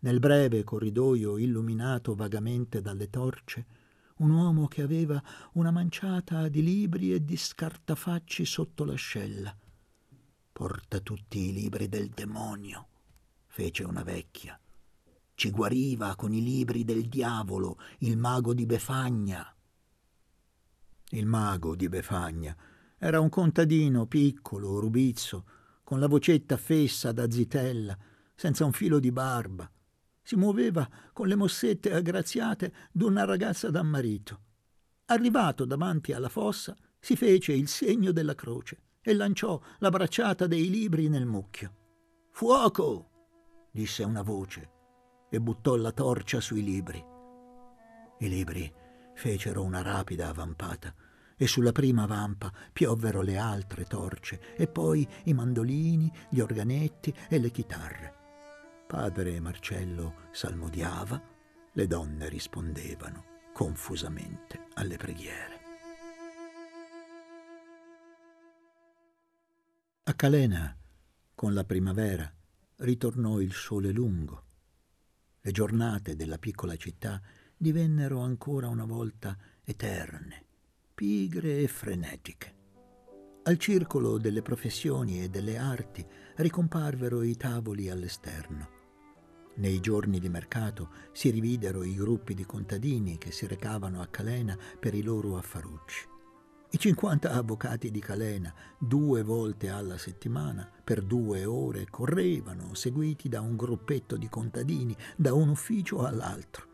nel 0.00 0.18
breve 0.18 0.64
corridoio 0.64 1.38
illuminato 1.38 2.14
vagamente 2.14 2.80
dalle 2.80 3.10
torce, 3.10 3.66
un 4.18 4.30
uomo 4.30 4.66
che 4.66 4.82
aveva 4.82 5.22
una 5.52 5.70
manciata 5.70 6.48
di 6.48 6.62
libri 6.62 7.12
e 7.12 7.24
di 7.24 7.36
scartafacci 7.36 8.44
sotto 8.44 8.84
l'ascella. 8.84 9.56
Porta 10.52 11.00
tutti 11.00 11.48
i 11.48 11.52
libri 11.52 11.88
del 11.88 12.08
demonio, 12.08 12.88
fece 13.46 13.84
una 13.84 14.02
vecchia. 14.02 14.58
Ci 15.34 15.50
guariva 15.50 16.16
con 16.16 16.32
i 16.32 16.42
libri 16.42 16.84
del 16.84 17.08
diavolo, 17.08 17.78
il 17.98 18.16
mago 18.16 18.54
di 18.54 18.66
Befagna. 18.66 19.54
Il 21.10 21.26
mago 21.26 21.76
di 21.76 21.88
Befagna 21.88 22.56
era 22.98 23.20
un 23.20 23.28
contadino 23.28 24.06
piccolo, 24.06 24.80
rubizzo, 24.80 25.44
con 25.84 26.00
la 26.00 26.08
vocetta 26.08 26.56
fessa 26.56 27.12
da 27.12 27.30
zitella, 27.30 27.96
senza 28.34 28.64
un 28.64 28.72
filo 28.72 28.98
di 28.98 29.12
barba. 29.12 29.70
Si 30.28 30.36
muoveva 30.36 30.86
con 31.14 31.26
le 31.26 31.36
mossette 31.36 31.90
aggraziate 31.90 32.74
d'una 32.92 33.24
ragazza 33.24 33.70
da 33.70 33.82
marito. 33.82 34.40
Arrivato 35.06 35.64
davanti 35.64 36.12
alla 36.12 36.28
fossa, 36.28 36.76
si 37.00 37.16
fece 37.16 37.54
il 37.54 37.66
segno 37.66 38.12
della 38.12 38.34
croce 38.34 38.82
e 39.00 39.14
lanciò 39.14 39.58
la 39.78 39.88
bracciata 39.88 40.46
dei 40.46 40.68
libri 40.68 41.08
nel 41.08 41.24
mucchio. 41.24 41.76
Fuoco! 42.30 43.08
disse 43.72 44.04
una 44.04 44.20
voce 44.20 44.70
e 45.30 45.40
buttò 45.40 45.76
la 45.76 45.92
torcia 45.92 46.42
sui 46.42 46.62
libri. 46.62 47.02
I 48.18 48.28
libri 48.28 48.70
fecero 49.14 49.62
una 49.62 49.80
rapida 49.80 50.28
avvampata 50.28 50.94
e 51.38 51.46
sulla 51.46 51.72
prima 51.72 52.04
vampa 52.04 52.52
piovvero 52.70 53.22
le 53.22 53.38
altre 53.38 53.84
torce 53.84 54.54
e 54.56 54.66
poi 54.66 55.08
i 55.24 55.32
mandolini, 55.32 56.12
gli 56.28 56.40
organetti 56.40 57.14
e 57.30 57.38
le 57.38 57.50
chitarre. 57.50 58.17
Padre 58.88 59.38
Marcello 59.38 60.14
salmodiava, 60.30 61.22
le 61.72 61.86
donne 61.86 62.26
rispondevano 62.30 63.36
confusamente 63.52 64.68
alle 64.76 64.96
preghiere. 64.96 65.60
A 70.04 70.14
Calena, 70.14 70.74
con 71.34 71.52
la 71.52 71.64
primavera, 71.64 72.32
ritornò 72.76 73.40
il 73.40 73.52
sole 73.52 73.90
lungo. 73.90 74.44
Le 75.42 75.52
giornate 75.52 76.16
della 76.16 76.38
piccola 76.38 76.74
città 76.76 77.20
divennero 77.58 78.20
ancora 78.20 78.68
una 78.68 78.86
volta 78.86 79.36
eterne, 79.64 80.46
pigre 80.94 81.58
e 81.58 81.68
frenetiche. 81.68 82.54
Al 83.42 83.58
circolo 83.58 84.16
delle 84.16 84.40
professioni 84.40 85.22
e 85.22 85.28
delle 85.28 85.58
arti 85.58 86.06
ricomparvero 86.36 87.22
i 87.22 87.36
tavoli 87.36 87.90
all'esterno. 87.90 88.76
Nei 89.58 89.80
giorni 89.80 90.20
di 90.20 90.28
mercato 90.28 90.90
si 91.10 91.30
rividero 91.30 91.82
i 91.82 91.96
gruppi 91.96 92.34
di 92.34 92.46
contadini 92.46 93.18
che 93.18 93.32
si 93.32 93.44
recavano 93.48 94.00
a 94.00 94.06
Calena 94.06 94.56
per 94.78 94.94
i 94.94 95.02
loro 95.02 95.36
affarucci. 95.36 96.06
I 96.70 96.78
50 96.78 97.32
avvocati 97.32 97.90
di 97.90 97.98
Calena, 97.98 98.54
due 98.78 99.24
volte 99.24 99.68
alla 99.68 99.98
settimana, 99.98 100.70
per 100.84 101.02
due 101.02 101.44
ore, 101.44 101.86
correvano, 101.90 102.74
seguiti 102.74 103.28
da 103.28 103.40
un 103.40 103.56
gruppetto 103.56 104.16
di 104.16 104.28
contadini, 104.28 104.96
da 105.16 105.34
un 105.34 105.48
ufficio 105.48 106.06
all'altro. 106.06 106.67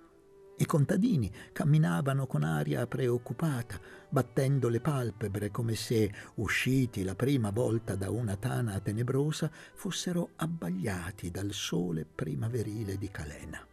I 0.57 0.67
contadini 0.67 1.31
camminavano 1.53 2.27
con 2.27 2.45
aria 2.45 2.87
preoccupata, 2.87 3.81
battendo 4.09 4.69
le 4.69 4.81
palpebre 4.81 5.51
come 5.51 5.75
se, 5.75 6.13
usciti 6.37 7.03
la 7.03 7.17
prima 7.17 7.51
volta 7.51 7.97
da 7.97 8.11
una 8.11 8.37
tana 8.37 8.79
tenebrosa, 8.79 9.51
fossero 9.75 10.31
abbagliati 10.37 11.33
dal 11.33 11.53
sole 11.53 12.05
primaverile 12.05 12.97
di 12.97 13.11
Calena. 13.11 13.67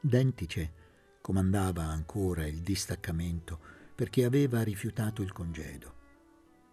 Dentice 0.00 0.84
comandava 1.20 1.82
ancora 1.82 2.46
il 2.46 2.60
distaccamento 2.60 3.58
perché 3.92 4.24
aveva 4.24 4.62
rifiutato 4.62 5.22
il 5.22 5.32
congedo. 5.32 5.94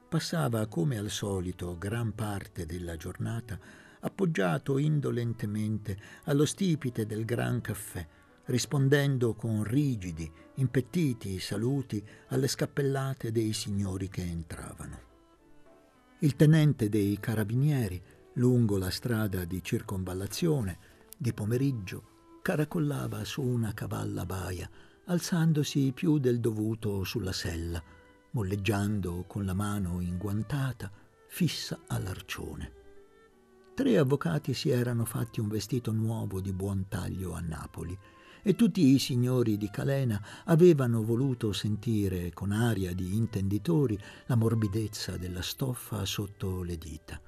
Passava 0.07 0.67
come 0.67 0.99
al 0.99 1.09
solito 1.09 1.75
gran 1.79 2.13
parte 2.13 2.67
della 2.67 2.95
giornata 2.95 3.59
appoggiato 4.01 4.77
indolentemente 4.77 5.97
allo 6.25 6.45
stipite 6.45 7.07
del 7.07 7.25
gran 7.25 7.61
caffè, 7.61 8.05
rispondendo 8.45 9.33
con 9.33 9.63
rigidi, 9.63 10.29
impettiti 10.55 11.39
saluti 11.39 12.03
alle 12.27 12.47
scappellate 12.47 13.31
dei 13.31 13.53
signori 13.53 14.09
che 14.09 14.21
entravano. 14.21 15.11
Il 16.19 16.35
tenente 16.35 16.89
dei 16.89 17.17
carabinieri, 17.19 18.01
lungo 18.33 18.77
la 18.77 18.89
strada 18.89 19.45
di 19.45 19.61
circonvallazione, 19.63 20.77
di 21.17 21.33
pomeriggio, 21.33 22.39
caracollava 22.41 23.23
su 23.23 23.41
una 23.41 23.73
cavalla 23.73 24.25
baia, 24.25 24.69
alzandosi 25.05 25.91
più 25.93 26.17
del 26.17 26.39
dovuto 26.39 27.03
sulla 27.03 27.33
sella, 27.33 27.81
molleggiando 28.31 29.25
con 29.27 29.45
la 29.45 29.53
mano 29.53 30.01
inguantata, 30.01 30.91
fissa 31.27 31.81
all'arcione. 31.87 32.81
Tre 33.73 33.97
avvocati 33.97 34.53
si 34.53 34.69
erano 34.69 35.03
fatti 35.03 35.39
un 35.39 35.47
vestito 35.47 35.91
nuovo 35.91 36.39
di 36.39 36.53
buon 36.53 36.85
taglio 36.87 37.33
a 37.33 37.39
Napoli 37.39 37.97
e 38.43 38.55
tutti 38.55 38.85
i 38.93 38.99
signori 38.99 39.57
di 39.57 39.69
Calena 39.69 40.21
avevano 40.45 41.01
voluto 41.01 41.53
sentire 41.53 42.31
con 42.33 42.51
aria 42.51 42.93
di 42.93 43.15
intenditori 43.15 43.97
la 44.25 44.35
morbidezza 44.35 45.17
della 45.17 45.41
stoffa 45.41 46.03
sotto 46.05 46.61
le 46.61 46.77
dita. 46.77 47.19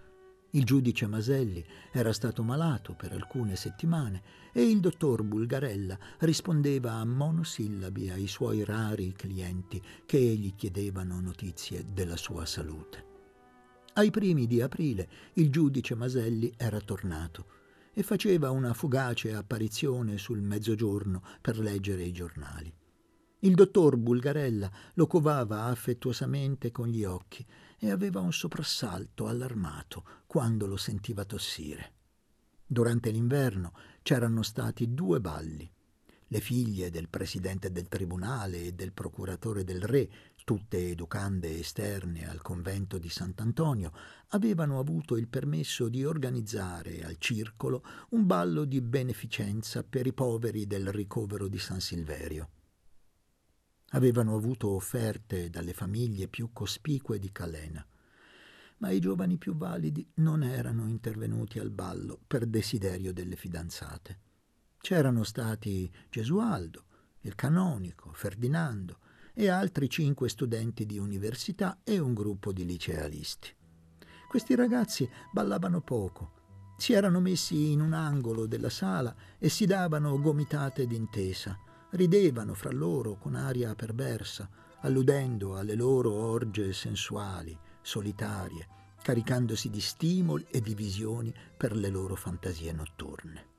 Il 0.51 0.63
giudice 0.63 1.08
Maselli 1.08 1.65
era 1.91 2.13
stato 2.13 2.43
malato 2.43 2.93
per 2.93 3.12
alcune 3.12 3.56
settimane 3.56 4.21
e 4.54 4.63
il 4.63 4.80
dottor 4.80 5.23
Bulgarella 5.23 5.97
rispondeva 6.19 6.93
a 6.93 7.06
monosillabi 7.06 8.10
ai 8.10 8.28
suoi 8.28 8.63
rari 8.63 9.13
clienti 9.13 9.82
che 10.06 10.19
gli 10.19 10.54
chiedevano 10.56 11.19
notizie 11.19 11.86
della 11.91 12.15
sua 12.15 12.45
salute. 12.45 13.13
Ai 13.93 14.12
primi 14.12 14.47
di 14.47 14.62
aprile 14.62 15.10
il 15.34 15.49
giudice 15.49 15.95
Maselli 15.95 16.54
era 16.58 16.80
tornato 16.80 17.63
e 17.97 18.03
faceva 18.03 18.51
una 18.51 18.73
fugace 18.73 19.34
apparizione 19.34 20.17
sul 20.17 20.41
mezzogiorno 20.41 21.23
per 21.39 21.58
leggere 21.58 22.03
i 22.03 22.12
giornali. 22.12 22.71
Il 23.39 23.55
dottor 23.55 23.95
Bulgarella 23.95 24.69
lo 24.95 25.08
covava 25.08 25.63
affettuosamente 25.63 26.71
con 26.71 26.88
gli 26.88 27.05
occhi 27.05 27.45
e 27.79 27.89
aveva 27.89 28.19
un 28.19 28.34
soprassalto 28.34 29.27
allarmato 29.27 30.03
quando 30.27 30.67
lo 30.67 30.75
sentiva 30.75 31.23
tossire. 31.23 31.93
Durante 32.65 33.12
l'inverno 33.12 33.73
c'erano 34.01 34.41
stati 34.41 34.93
due 34.93 35.21
balli. 35.21 35.71
Le 36.27 36.39
figlie 36.39 36.89
del 36.89 37.07
presidente 37.07 37.71
del 37.71 37.88
tribunale 37.88 38.63
e 38.63 38.71
del 38.73 38.93
procuratore 38.93 39.63
del 39.63 39.81
re, 39.81 40.09
tutte 40.43 40.89
educande 40.89 41.59
esterne 41.59 42.27
al 42.27 42.41
convento 42.41 42.97
di 42.97 43.09
Sant'Antonio, 43.09 43.91
avevano 44.29 44.79
avuto 44.79 45.17
il 45.17 45.27
permesso 45.27 45.88
di 45.88 46.03
organizzare 46.03 47.03
al 47.03 47.17
circolo 47.19 47.83
un 48.09 48.25
ballo 48.25 48.65
di 48.65 48.81
beneficenza 48.81 49.83
per 49.83 50.07
i 50.07 50.13
poveri 50.13 50.65
del 50.65 50.91
ricovero 50.91 51.47
di 51.47 51.59
San 51.59 51.79
Silverio. 51.79 52.49
Avevano 53.89 54.35
avuto 54.35 54.69
offerte 54.69 55.51
dalle 55.51 55.73
famiglie 55.73 56.27
più 56.27 56.49
cospicue 56.51 57.19
di 57.19 57.31
Calena, 57.31 57.85
ma 58.77 58.89
i 58.89 58.99
giovani 58.99 59.38
più 59.38 59.55
validi 59.55 60.05
non 60.15 60.41
erano 60.41 60.88
intervenuti 60.88 61.59
al 61.59 61.69
ballo 61.69 62.19
per 62.25 62.47
desiderio 62.47 63.13
delle 63.13 63.35
fidanzate. 63.35 64.19
C'erano 64.86 65.24
stati 65.24 65.91
Gesualdo, 66.12 66.84
il 67.21 67.34
canonico, 67.34 68.12
Ferdinando 68.13 69.00
e 69.34 69.50
altri 69.50 69.89
cinque 69.89 70.30
studenti 70.30 70.86
di 70.86 71.00
università 71.00 71.80
e 71.84 71.98
un 71.98 72.13
gruppo 72.13 72.54
di 72.54 72.65
licealisti. 72.65 73.50
Questi 74.30 74.54
ragazzi 74.54 75.10
ballavano 75.32 75.82
poco, 75.82 76.34
si 76.78 76.93
erano 76.93 77.19
messi 77.19 77.71
in 77.71 77.82
un 77.82 77.93
angolo 77.93 78.45
della 78.45 78.69
sala 78.69 79.15
e 79.39 79.50
si 79.50 79.65
davano 79.65 80.21
gomitate 80.21 80.86
d'intesa 80.86 81.58
ridevano 81.93 82.54
fra 82.54 82.69
loro 82.69 83.17
con 83.17 83.34
aria 83.34 83.74
perversa, 83.74 84.48
alludendo 84.82 85.58
alle 85.58 85.74
loro 85.74 86.12
orge 86.12 86.74
sensuali, 86.74 87.58
solitarie, 87.82 88.67
caricandosi 89.02 89.71
di 89.71 89.82
stimoli 89.82 90.45
e 90.48 90.62
di 90.62 90.76
visioni 90.76 91.34
per 91.58 91.76
le 91.76 91.89
loro 91.89 92.13
fantasie 92.13 92.71
notturne. 92.71 93.54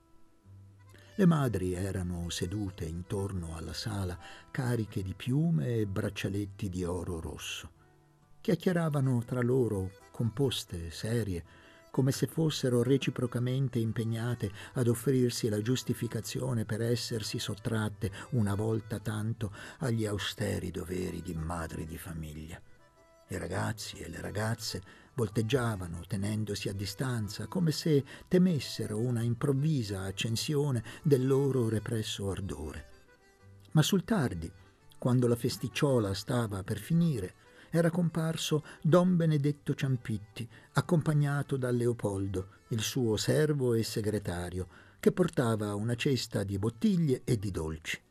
Le 1.18 1.24
madri 1.24 1.72
erano 1.72 2.28
sedute 2.28 2.84
intorno 2.84 3.56
alla 3.56 3.72
sala, 3.72 4.18
cariche 4.50 5.02
di 5.02 5.14
piume 5.14 5.76
e 5.76 5.86
braccialetti 5.86 6.68
di 6.68 6.84
oro 6.84 7.20
rosso. 7.20 7.70
Chiacchieravano 8.42 9.24
tra 9.24 9.40
loro, 9.40 9.92
composte, 10.10 10.90
serie, 10.90 11.42
come 11.90 12.12
se 12.12 12.26
fossero 12.26 12.82
reciprocamente 12.82 13.78
impegnate 13.78 14.52
ad 14.74 14.88
offrirsi 14.88 15.48
la 15.48 15.62
giustificazione 15.62 16.66
per 16.66 16.82
essersi 16.82 17.38
sottratte 17.38 18.12
una 18.32 18.54
volta 18.54 18.98
tanto 18.98 19.54
agli 19.78 20.04
austeri 20.04 20.70
doveri 20.70 21.22
di 21.22 21.32
madri 21.32 21.86
di 21.86 21.96
famiglia. 21.96 22.60
I 23.28 23.38
ragazzi 23.38 23.96
e 23.96 24.10
le 24.10 24.20
ragazze 24.20 24.82
volteggiavano 25.16 26.02
tenendosi 26.06 26.68
a 26.68 26.74
distanza, 26.74 27.46
come 27.46 27.72
se 27.72 28.04
temessero 28.28 28.98
una 28.98 29.22
improvvisa 29.22 30.02
accensione 30.02 30.84
del 31.02 31.26
loro 31.26 31.68
represso 31.68 32.30
ardore. 32.30 32.86
Ma 33.72 33.82
sul 33.82 34.04
tardi, 34.04 34.50
quando 34.98 35.26
la 35.26 35.36
festicciola 35.36 36.14
stava 36.14 36.62
per 36.62 36.78
finire, 36.78 37.34
era 37.70 37.90
comparso 37.90 38.64
don 38.80 39.16
Benedetto 39.16 39.74
Ciampitti, 39.74 40.48
accompagnato 40.74 41.56
da 41.56 41.70
Leopoldo, 41.70 42.48
il 42.68 42.80
suo 42.80 43.16
servo 43.16 43.74
e 43.74 43.82
segretario, 43.82 44.68
che 45.00 45.12
portava 45.12 45.74
una 45.74 45.94
cesta 45.94 46.44
di 46.44 46.58
bottiglie 46.58 47.22
e 47.24 47.38
di 47.38 47.50
dolci. 47.50 48.05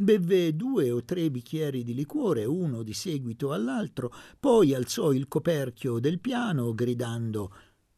Bevve 0.00 0.54
due 0.54 0.92
o 0.92 1.02
tre 1.02 1.28
bicchieri 1.28 1.82
di 1.82 1.92
liquore, 1.92 2.44
uno 2.44 2.84
di 2.84 2.94
seguito 2.94 3.52
all'altro, 3.52 4.14
poi 4.38 4.72
alzò 4.72 5.10
il 5.10 5.26
coperchio 5.26 5.98
del 5.98 6.20
piano 6.20 6.72
gridando 6.72 7.52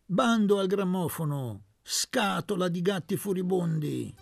Bando 0.07 0.59
al 0.59 0.67
grammofono, 0.67 1.65
scatola 1.83 2.69
di 2.69 2.81
gatti 2.81 3.19
furibondi 3.19 4.15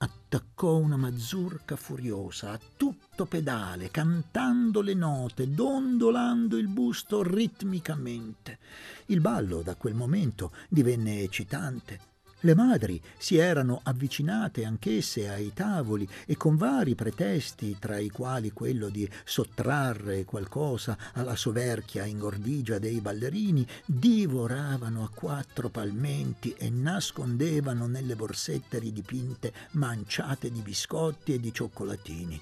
attaccò 0.00 0.76
una 0.76 0.96
mazurka 0.96 1.74
furiosa 1.74 2.52
a 2.52 2.60
tutto 2.76 3.26
pedale, 3.26 3.90
cantando 3.90 4.80
le 4.80 4.94
note, 4.94 5.50
dondolando 5.50 6.56
il 6.56 6.68
busto 6.68 7.24
ritmicamente. 7.24 8.58
Il 9.06 9.20
ballo 9.20 9.62
da 9.62 9.74
quel 9.74 9.94
momento 9.94 10.52
divenne 10.68 11.22
eccitante. 11.22 12.17
Le 12.42 12.54
madri 12.54 13.02
si 13.16 13.36
erano 13.36 13.80
avvicinate 13.82 14.64
anch'esse 14.64 15.28
ai 15.28 15.52
tavoli 15.52 16.08
e 16.24 16.36
con 16.36 16.56
vari 16.56 16.94
pretesti, 16.94 17.76
tra 17.80 17.98
i 17.98 18.10
quali 18.10 18.52
quello 18.52 18.88
di 18.90 19.08
sottrarre 19.24 20.24
qualcosa 20.24 20.96
alla 21.14 21.34
soverchia 21.34 22.04
ingordigia 22.04 22.78
dei 22.78 23.00
ballerini, 23.00 23.66
divoravano 23.84 25.02
a 25.02 25.10
quattro 25.12 25.68
palmenti 25.68 26.54
e 26.56 26.70
nascondevano 26.70 27.88
nelle 27.88 28.14
borsette 28.14 28.78
ridipinte 28.78 29.52
manciate 29.72 30.48
di 30.52 30.60
biscotti 30.60 31.34
e 31.34 31.40
di 31.40 31.52
cioccolatini. 31.52 32.40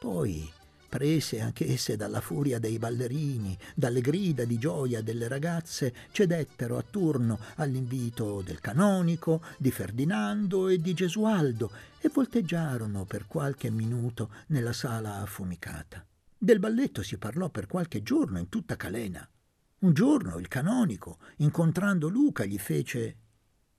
Poi 0.00 0.50
prese 0.88 1.40
anch'esse 1.40 1.96
dalla 1.96 2.20
furia 2.20 2.58
dei 2.58 2.78
ballerini, 2.78 3.56
dalle 3.74 4.00
grida 4.00 4.44
di 4.44 4.58
gioia 4.58 5.02
delle 5.02 5.28
ragazze, 5.28 5.94
cedettero 6.10 6.78
a 6.78 6.84
turno 6.88 7.38
all'invito 7.56 8.42
del 8.42 8.60
canonico, 8.60 9.42
di 9.58 9.70
Ferdinando 9.70 10.68
e 10.68 10.80
di 10.80 10.94
Gesualdo 10.94 11.70
e 12.00 12.08
volteggiarono 12.08 13.04
per 13.04 13.26
qualche 13.26 13.70
minuto 13.70 14.30
nella 14.48 14.72
sala 14.72 15.20
affumicata. 15.20 16.04
Del 16.36 16.58
balletto 16.58 17.02
si 17.02 17.18
parlò 17.18 17.50
per 17.50 17.66
qualche 17.66 18.02
giorno 18.02 18.38
in 18.38 18.48
tutta 18.48 18.76
Calena. 18.76 19.28
Un 19.80 19.92
giorno 19.92 20.38
il 20.38 20.48
canonico, 20.48 21.18
incontrando 21.38 22.08
Luca, 22.08 22.44
gli 22.44 22.58
fece 22.58 23.16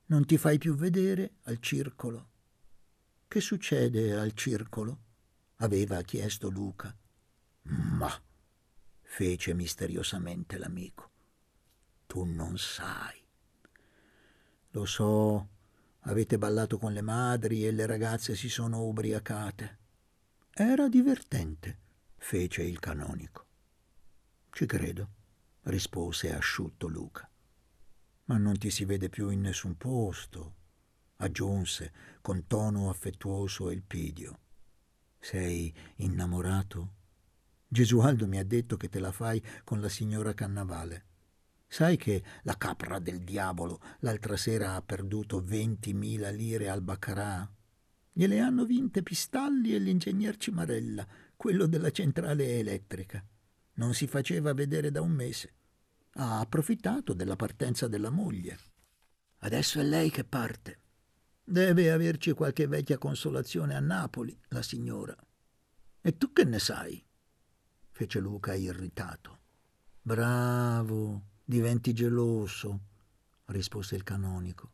Non 0.08 0.26
ti 0.26 0.38
fai 0.38 0.58
più 0.58 0.76
vedere 0.76 1.34
al 1.44 1.60
circolo? 1.60 2.28
Che 3.28 3.42
succede 3.42 4.16
al 4.16 4.34
circolo? 4.34 5.00
aveva 5.62 6.02
chiesto 6.02 6.50
Luca. 6.50 6.96
Ma, 7.70 8.12
fece 9.02 9.54
misteriosamente 9.54 10.58
l'amico, 10.58 11.10
tu 12.08 12.24
non 12.24 12.58
sai. 12.58 13.22
Lo 14.72 14.86
so, 14.86 15.50
avete 16.02 16.38
ballato 16.38 16.78
con 16.78 16.94
le 16.94 17.02
madri 17.02 17.66
e 17.66 17.72
le 17.72 17.86
ragazze 17.86 18.36
si 18.36 18.50
sono 18.50 18.84
ubriacate. 18.84 19.78
Era 20.52 20.88
divertente, 20.88 21.78
fece 22.18 22.64
il 22.64 22.80
canonico. 22.80 23.46
Ci 24.52 24.66
credo, 24.66 25.10
rispose 25.64 26.34
asciutto 26.34 26.88
Luca. 26.88 27.30
Ma 28.26 28.38
non 28.38 28.58
ti 28.58 28.70
si 28.70 28.86
vede 28.86 29.10
più 29.10 29.30
in 29.30 29.42
nessun 29.42 29.78
posto, 29.78 30.56
aggiunse 31.18 31.94
con 32.22 32.48
tono 32.48 32.90
affettuoso 32.90 33.70
e 33.70 33.74
ilpidio. 33.74 34.40
Sei 35.20 35.74
innamorato? 35.98 36.98
Gesualdo 37.72 38.26
mi 38.26 38.40
ha 38.40 38.44
detto 38.44 38.78
che 38.78 38.90
te 38.90 39.00
la 39.00 39.12
fai 39.12 39.40
con 39.64 39.80
la 39.80 39.90
signora 39.90 40.34
Cannavale. 40.34 41.06
Sai 41.68 41.98
che 41.98 42.24
la 42.42 42.58
capra 42.58 42.98
del 42.98 43.20
diavolo 43.20 43.80
l'altra 44.00 44.36
sera 44.38 44.74
ha 44.74 44.82
perduto 44.82 45.44
ventimila 45.44 46.32
lire 46.32 46.68
al 46.68 46.82
Baccarà? 46.82 47.48
Gliele 48.12 48.40
hanno 48.40 48.66
vinte 48.66 49.04
Pistalli 49.04 49.76
e 49.76 49.78
l'ingegner 49.78 50.36
Cimarella, 50.38 51.08
quello 51.36 51.68
della 51.68 51.92
centrale 51.92 52.58
elettrica. 52.58 53.24
Non 53.74 53.94
si 53.94 54.08
faceva 54.08 54.52
vedere 54.56 54.90
da 54.90 55.02
un 55.02 55.12
mese. 55.12 55.54
Ha 56.14 56.40
approfittato 56.40 57.14
della 57.14 57.36
partenza 57.36 57.88
della 57.88 58.10
moglie. 58.10 58.58
Adesso 59.42 59.80
è 59.80 59.84
lei 59.84 60.10
che 60.10 60.24
parte. 60.24 60.80
Deve 61.44 61.92
averci 61.92 62.32
qualche 62.32 62.66
vecchia 62.66 62.98
consolazione 62.98 63.76
a 63.76 63.80
Napoli, 63.80 64.36
la 64.48 64.64
signora. 64.64 65.16
E 66.02 66.18
tu 66.18 66.34
che 66.34 66.46
ne 66.46 66.58
sai? 66.58 67.06
Fece 68.00 68.20
Luca 68.20 68.54
irritato. 68.54 69.40
Bravo, 70.02 71.24
diventi 71.44 71.92
geloso, 71.92 72.80
rispose 73.48 73.98
il 73.98 74.04
canonico. 74.04 74.72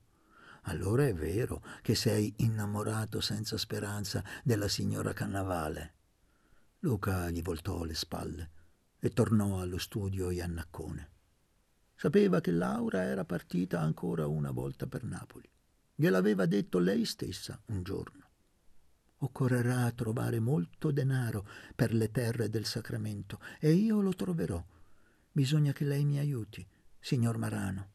Allora 0.66 1.08
è 1.08 1.14
vero 1.16 1.64
che 1.82 1.96
sei 1.96 2.32
innamorato 2.38 3.22
senza 3.22 3.58
speranza 3.58 4.24
della 4.44 4.68
signora 4.68 5.12
Cannavale. 5.14 5.94
Luca 6.82 7.32
gli 7.32 7.42
voltò 7.42 7.84
le 7.84 7.96
spalle 7.96 8.50
e 9.00 9.10
tornò 9.10 9.60
allo 9.60 9.80
studio 9.80 10.30
Iannaccone. 10.30 11.10
Sapeva 11.96 12.42
che 12.42 12.52
Laura 12.52 13.06
era 13.06 13.26
partita 13.26 13.80
ancora 13.80 14.28
una 14.28 14.52
volta 14.52 14.86
per 14.86 15.04
Napoli. 15.04 15.50
Gliel'aveva 15.96 16.46
detto 16.46 16.78
lei 16.78 17.06
stessa 17.06 17.60
un 17.70 17.82
giorno. 17.82 18.25
Occorrerà 19.26 19.92
trovare 19.92 20.40
molto 20.40 20.92
denaro 20.92 21.48
per 21.76 21.96
le 21.96 22.12
terre 22.12 22.48
del 22.48 22.66
sacramento 22.66 23.40
e 23.60 23.72
io 23.72 24.00
lo 24.00 24.14
troverò. 24.14 24.64
Bisogna 25.32 25.74
che 25.74 25.84
lei 25.84 26.06
mi 26.06 26.20
aiuti, 26.20 26.66
signor 27.00 27.38
Marano. 27.38 27.90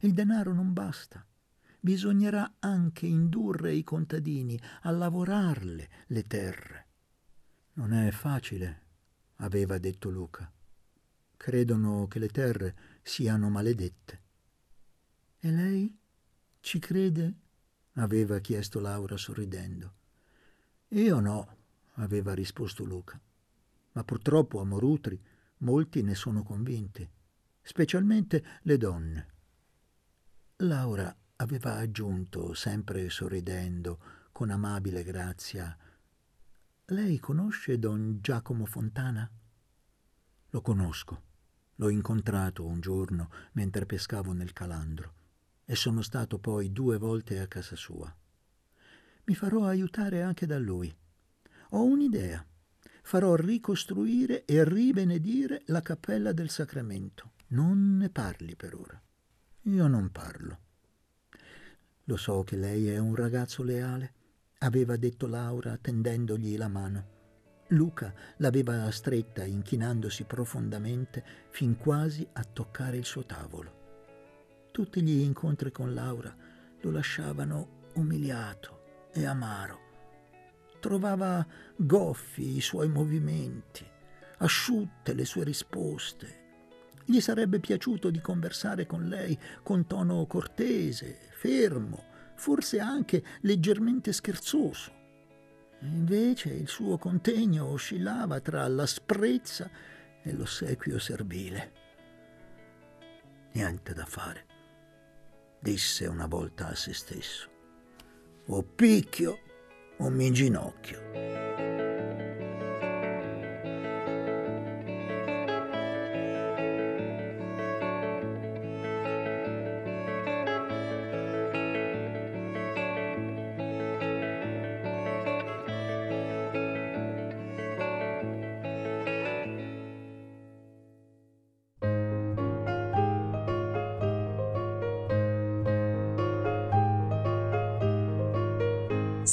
Il 0.00 0.12
denaro 0.12 0.52
non 0.52 0.72
basta. 0.72 1.24
Bisognerà 1.78 2.56
anche 2.58 3.06
indurre 3.06 3.72
i 3.72 3.84
contadini 3.84 4.60
a 4.82 4.90
lavorarle 4.90 5.90
le 6.06 6.22
terre. 6.24 6.86
Non 7.74 7.92
è 7.92 8.10
facile, 8.10 8.82
aveva 9.36 9.78
detto 9.78 10.10
Luca. 10.10 10.50
Credono 11.36 12.08
che 12.08 12.18
le 12.18 12.28
terre 12.28 12.76
siano 13.02 13.48
maledette. 13.48 14.22
E 15.38 15.50
lei 15.52 15.96
ci 16.58 16.80
crede? 16.80 17.34
aveva 17.92 18.40
chiesto 18.40 18.80
Laura 18.80 19.16
sorridendo. 19.16 20.02
Io 20.94 21.18
no, 21.18 21.56
aveva 21.94 22.34
risposto 22.34 22.84
Luca. 22.84 23.20
Ma 23.92 24.04
purtroppo 24.04 24.60
a 24.60 24.64
Morutri 24.64 25.20
molti 25.58 26.02
ne 26.02 26.14
sono 26.14 26.44
convinti, 26.44 27.08
specialmente 27.60 28.60
le 28.62 28.76
donne. 28.76 29.26
Laura 30.58 31.12
aveva 31.36 31.74
aggiunto, 31.78 32.54
sempre 32.54 33.08
sorridendo, 33.10 33.98
con 34.30 34.50
amabile 34.50 35.02
grazia, 35.02 35.76
Lei 36.88 37.18
conosce 37.18 37.78
don 37.78 38.18
Giacomo 38.20 38.64
Fontana? 38.64 39.28
Lo 40.50 40.60
conosco. 40.60 41.22
L'ho 41.76 41.88
incontrato 41.88 42.64
un 42.64 42.78
giorno 42.78 43.30
mentre 43.52 43.84
pescavo 43.84 44.32
nel 44.32 44.52
calandro 44.52 45.14
e 45.64 45.74
sono 45.74 46.02
stato 46.02 46.38
poi 46.38 46.70
due 46.70 46.98
volte 46.98 47.40
a 47.40 47.48
casa 47.48 47.74
sua. 47.74 48.14
Mi 49.26 49.34
farò 49.34 49.64
aiutare 49.64 50.20
anche 50.20 50.44
da 50.44 50.58
lui. 50.58 50.94
Ho 51.70 51.82
un'idea. 51.82 52.44
Farò 53.02 53.34
ricostruire 53.36 54.44
e 54.44 54.64
ribenedire 54.64 55.62
la 55.66 55.80
cappella 55.80 56.32
del 56.32 56.50
sacramento. 56.50 57.32
Non 57.48 57.96
ne 57.96 58.10
parli 58.10 58.54
per 58.54 58.74
ora. 58.74 59.00
Io 59.62 59.86
non 59.86 60.10
parlo. 60.10 60.58
Lo 62.04 62.16
so 62.16 62.44
che 62.44 62.56
lei 62.56 62.88
è 62.88 62.98
un 62.98 63.14
ragazzo 63.14 63.62
leale, 63.62 64.12
aveva 64.58 64.96
detto 64.96 65.26
Laura 65.26 65.78
tendendogli 65.78 66.58
la 66.58 66.68
mano. 66.68 67.12
Luca 67.68 68.12
l'aveva 68.38 68.90
stretta 68.90 69.42
inchinandosi 69.42 70.24
profondamente 70.24 71.24
fin 71.48 71.78
quasi 71.78 72.28
a 72.34 72.44
toccare 72.44 72.98
il 72.98 73.06
suo 73.06 73.24
tavolo. 73.24 73.82
Tutti 74.70 75.00
gli 75.02 75.20
incontri 75.20 75.72
con 75.72 75.94
Laura 75.94 76.34
lo 76.80 76.90
lasciavano 76.90 77.90
umiliato 77.94 78.83
e 79.14 79.24
amaro. 79.24 79.80
Trovava 80.80 81.46
goffi 81.76 82.56
i 82.56 82.60
suoi 82.60 82.88
movimenti, 82.88 83.86
asciutte 84.38 85.14
le 85.14 85.24
sue 85.24 85.44
risposte. 85.44 86.42
Gli 87.06 87.20
sarebbe 87.20 87.60
piaciuto 87.60 88.10
di 88.10 88.20
conversare 88.20 88.86
con 88.86 89.08
lei 89.08 89.38
con 89.62 89.86
tono 89.86 90.26
cortese, 90.26 91.18
fermo, 91.30 92.04
forse 92.34 92.80
anche 92.80 93.22
leggermente 93.40 94.12
scherzoso. 94.12 94.92
Invece 95.80 96.50
il 96.50 96.68
suo 96.68 96.98
contegno 96.98 97.66
oscillava 97.66 98.40
tra 98.40 98.66
l'asprezza 98.68 99.70
e 100.22 100.32
l'ossequio 100.32 100.98
servile. 100.98 101.72
Niente 103.52 103.92
da 103.92 104.06
fare, 104.06 104.46
disse 105.60 106.06
una 106.06 106.26
volta 106.26 106.68
a 106.68 106.74
se 106.74 106.92
stesso. 106.94 107.53
O 108.46 108.62
picchio 108.62 109.38
o 109.98 110.10
mi 110.10 110.26
inginocchio. 110.26 110.98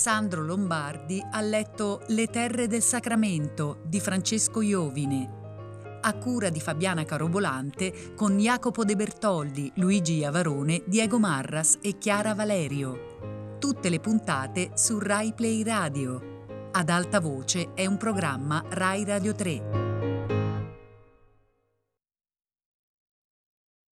Sandro 0.02 0.42
Lombardi 0.42 1.24
ha 1.30 1.42
letto 1.42 2.02
Le 2.08 2.26
terre 2.26 2.66
del 2.66 2.82
Sacramento 2.82 3.82
di 3.86 4.00
Francesco 4.00 4.62
Iovine, 4.62 6.00
a 6.02 6.14
cura 6.16 6.50
di 6.50 6.60
Fabiana 6.60 7.06
Carobolante 7.06 8.16
con 8.16 8.36
Jacopo 8.40 8.84
De 8.84 8.96
Bertoldi, 8.96 9.72
Luigi 9.76 10.16
Iavarone, 10.16 10.82
Diego 10.88 11.20
Marras 11.20 11.78
e 11.84 12.00
Chiara 12.00 12.34
Valerio. 12.34 13.58
Tutte 13.60 13.90
le 13.90 14.00
puntate 14.00 14.72
su 14.74 14.98
Rai 14.98 15.34
Play 15.34 15.62
Radio. 15.62 16.48
Ad 16.72 16.90
alta 16.90 17.20
voce 17.20 17.76
è 17.76 17.86
un 17.86 17.98
programma 17.98 18.64
Rai 18.70 19.06
Radio 19.06 19.36
3. 19.36 19.81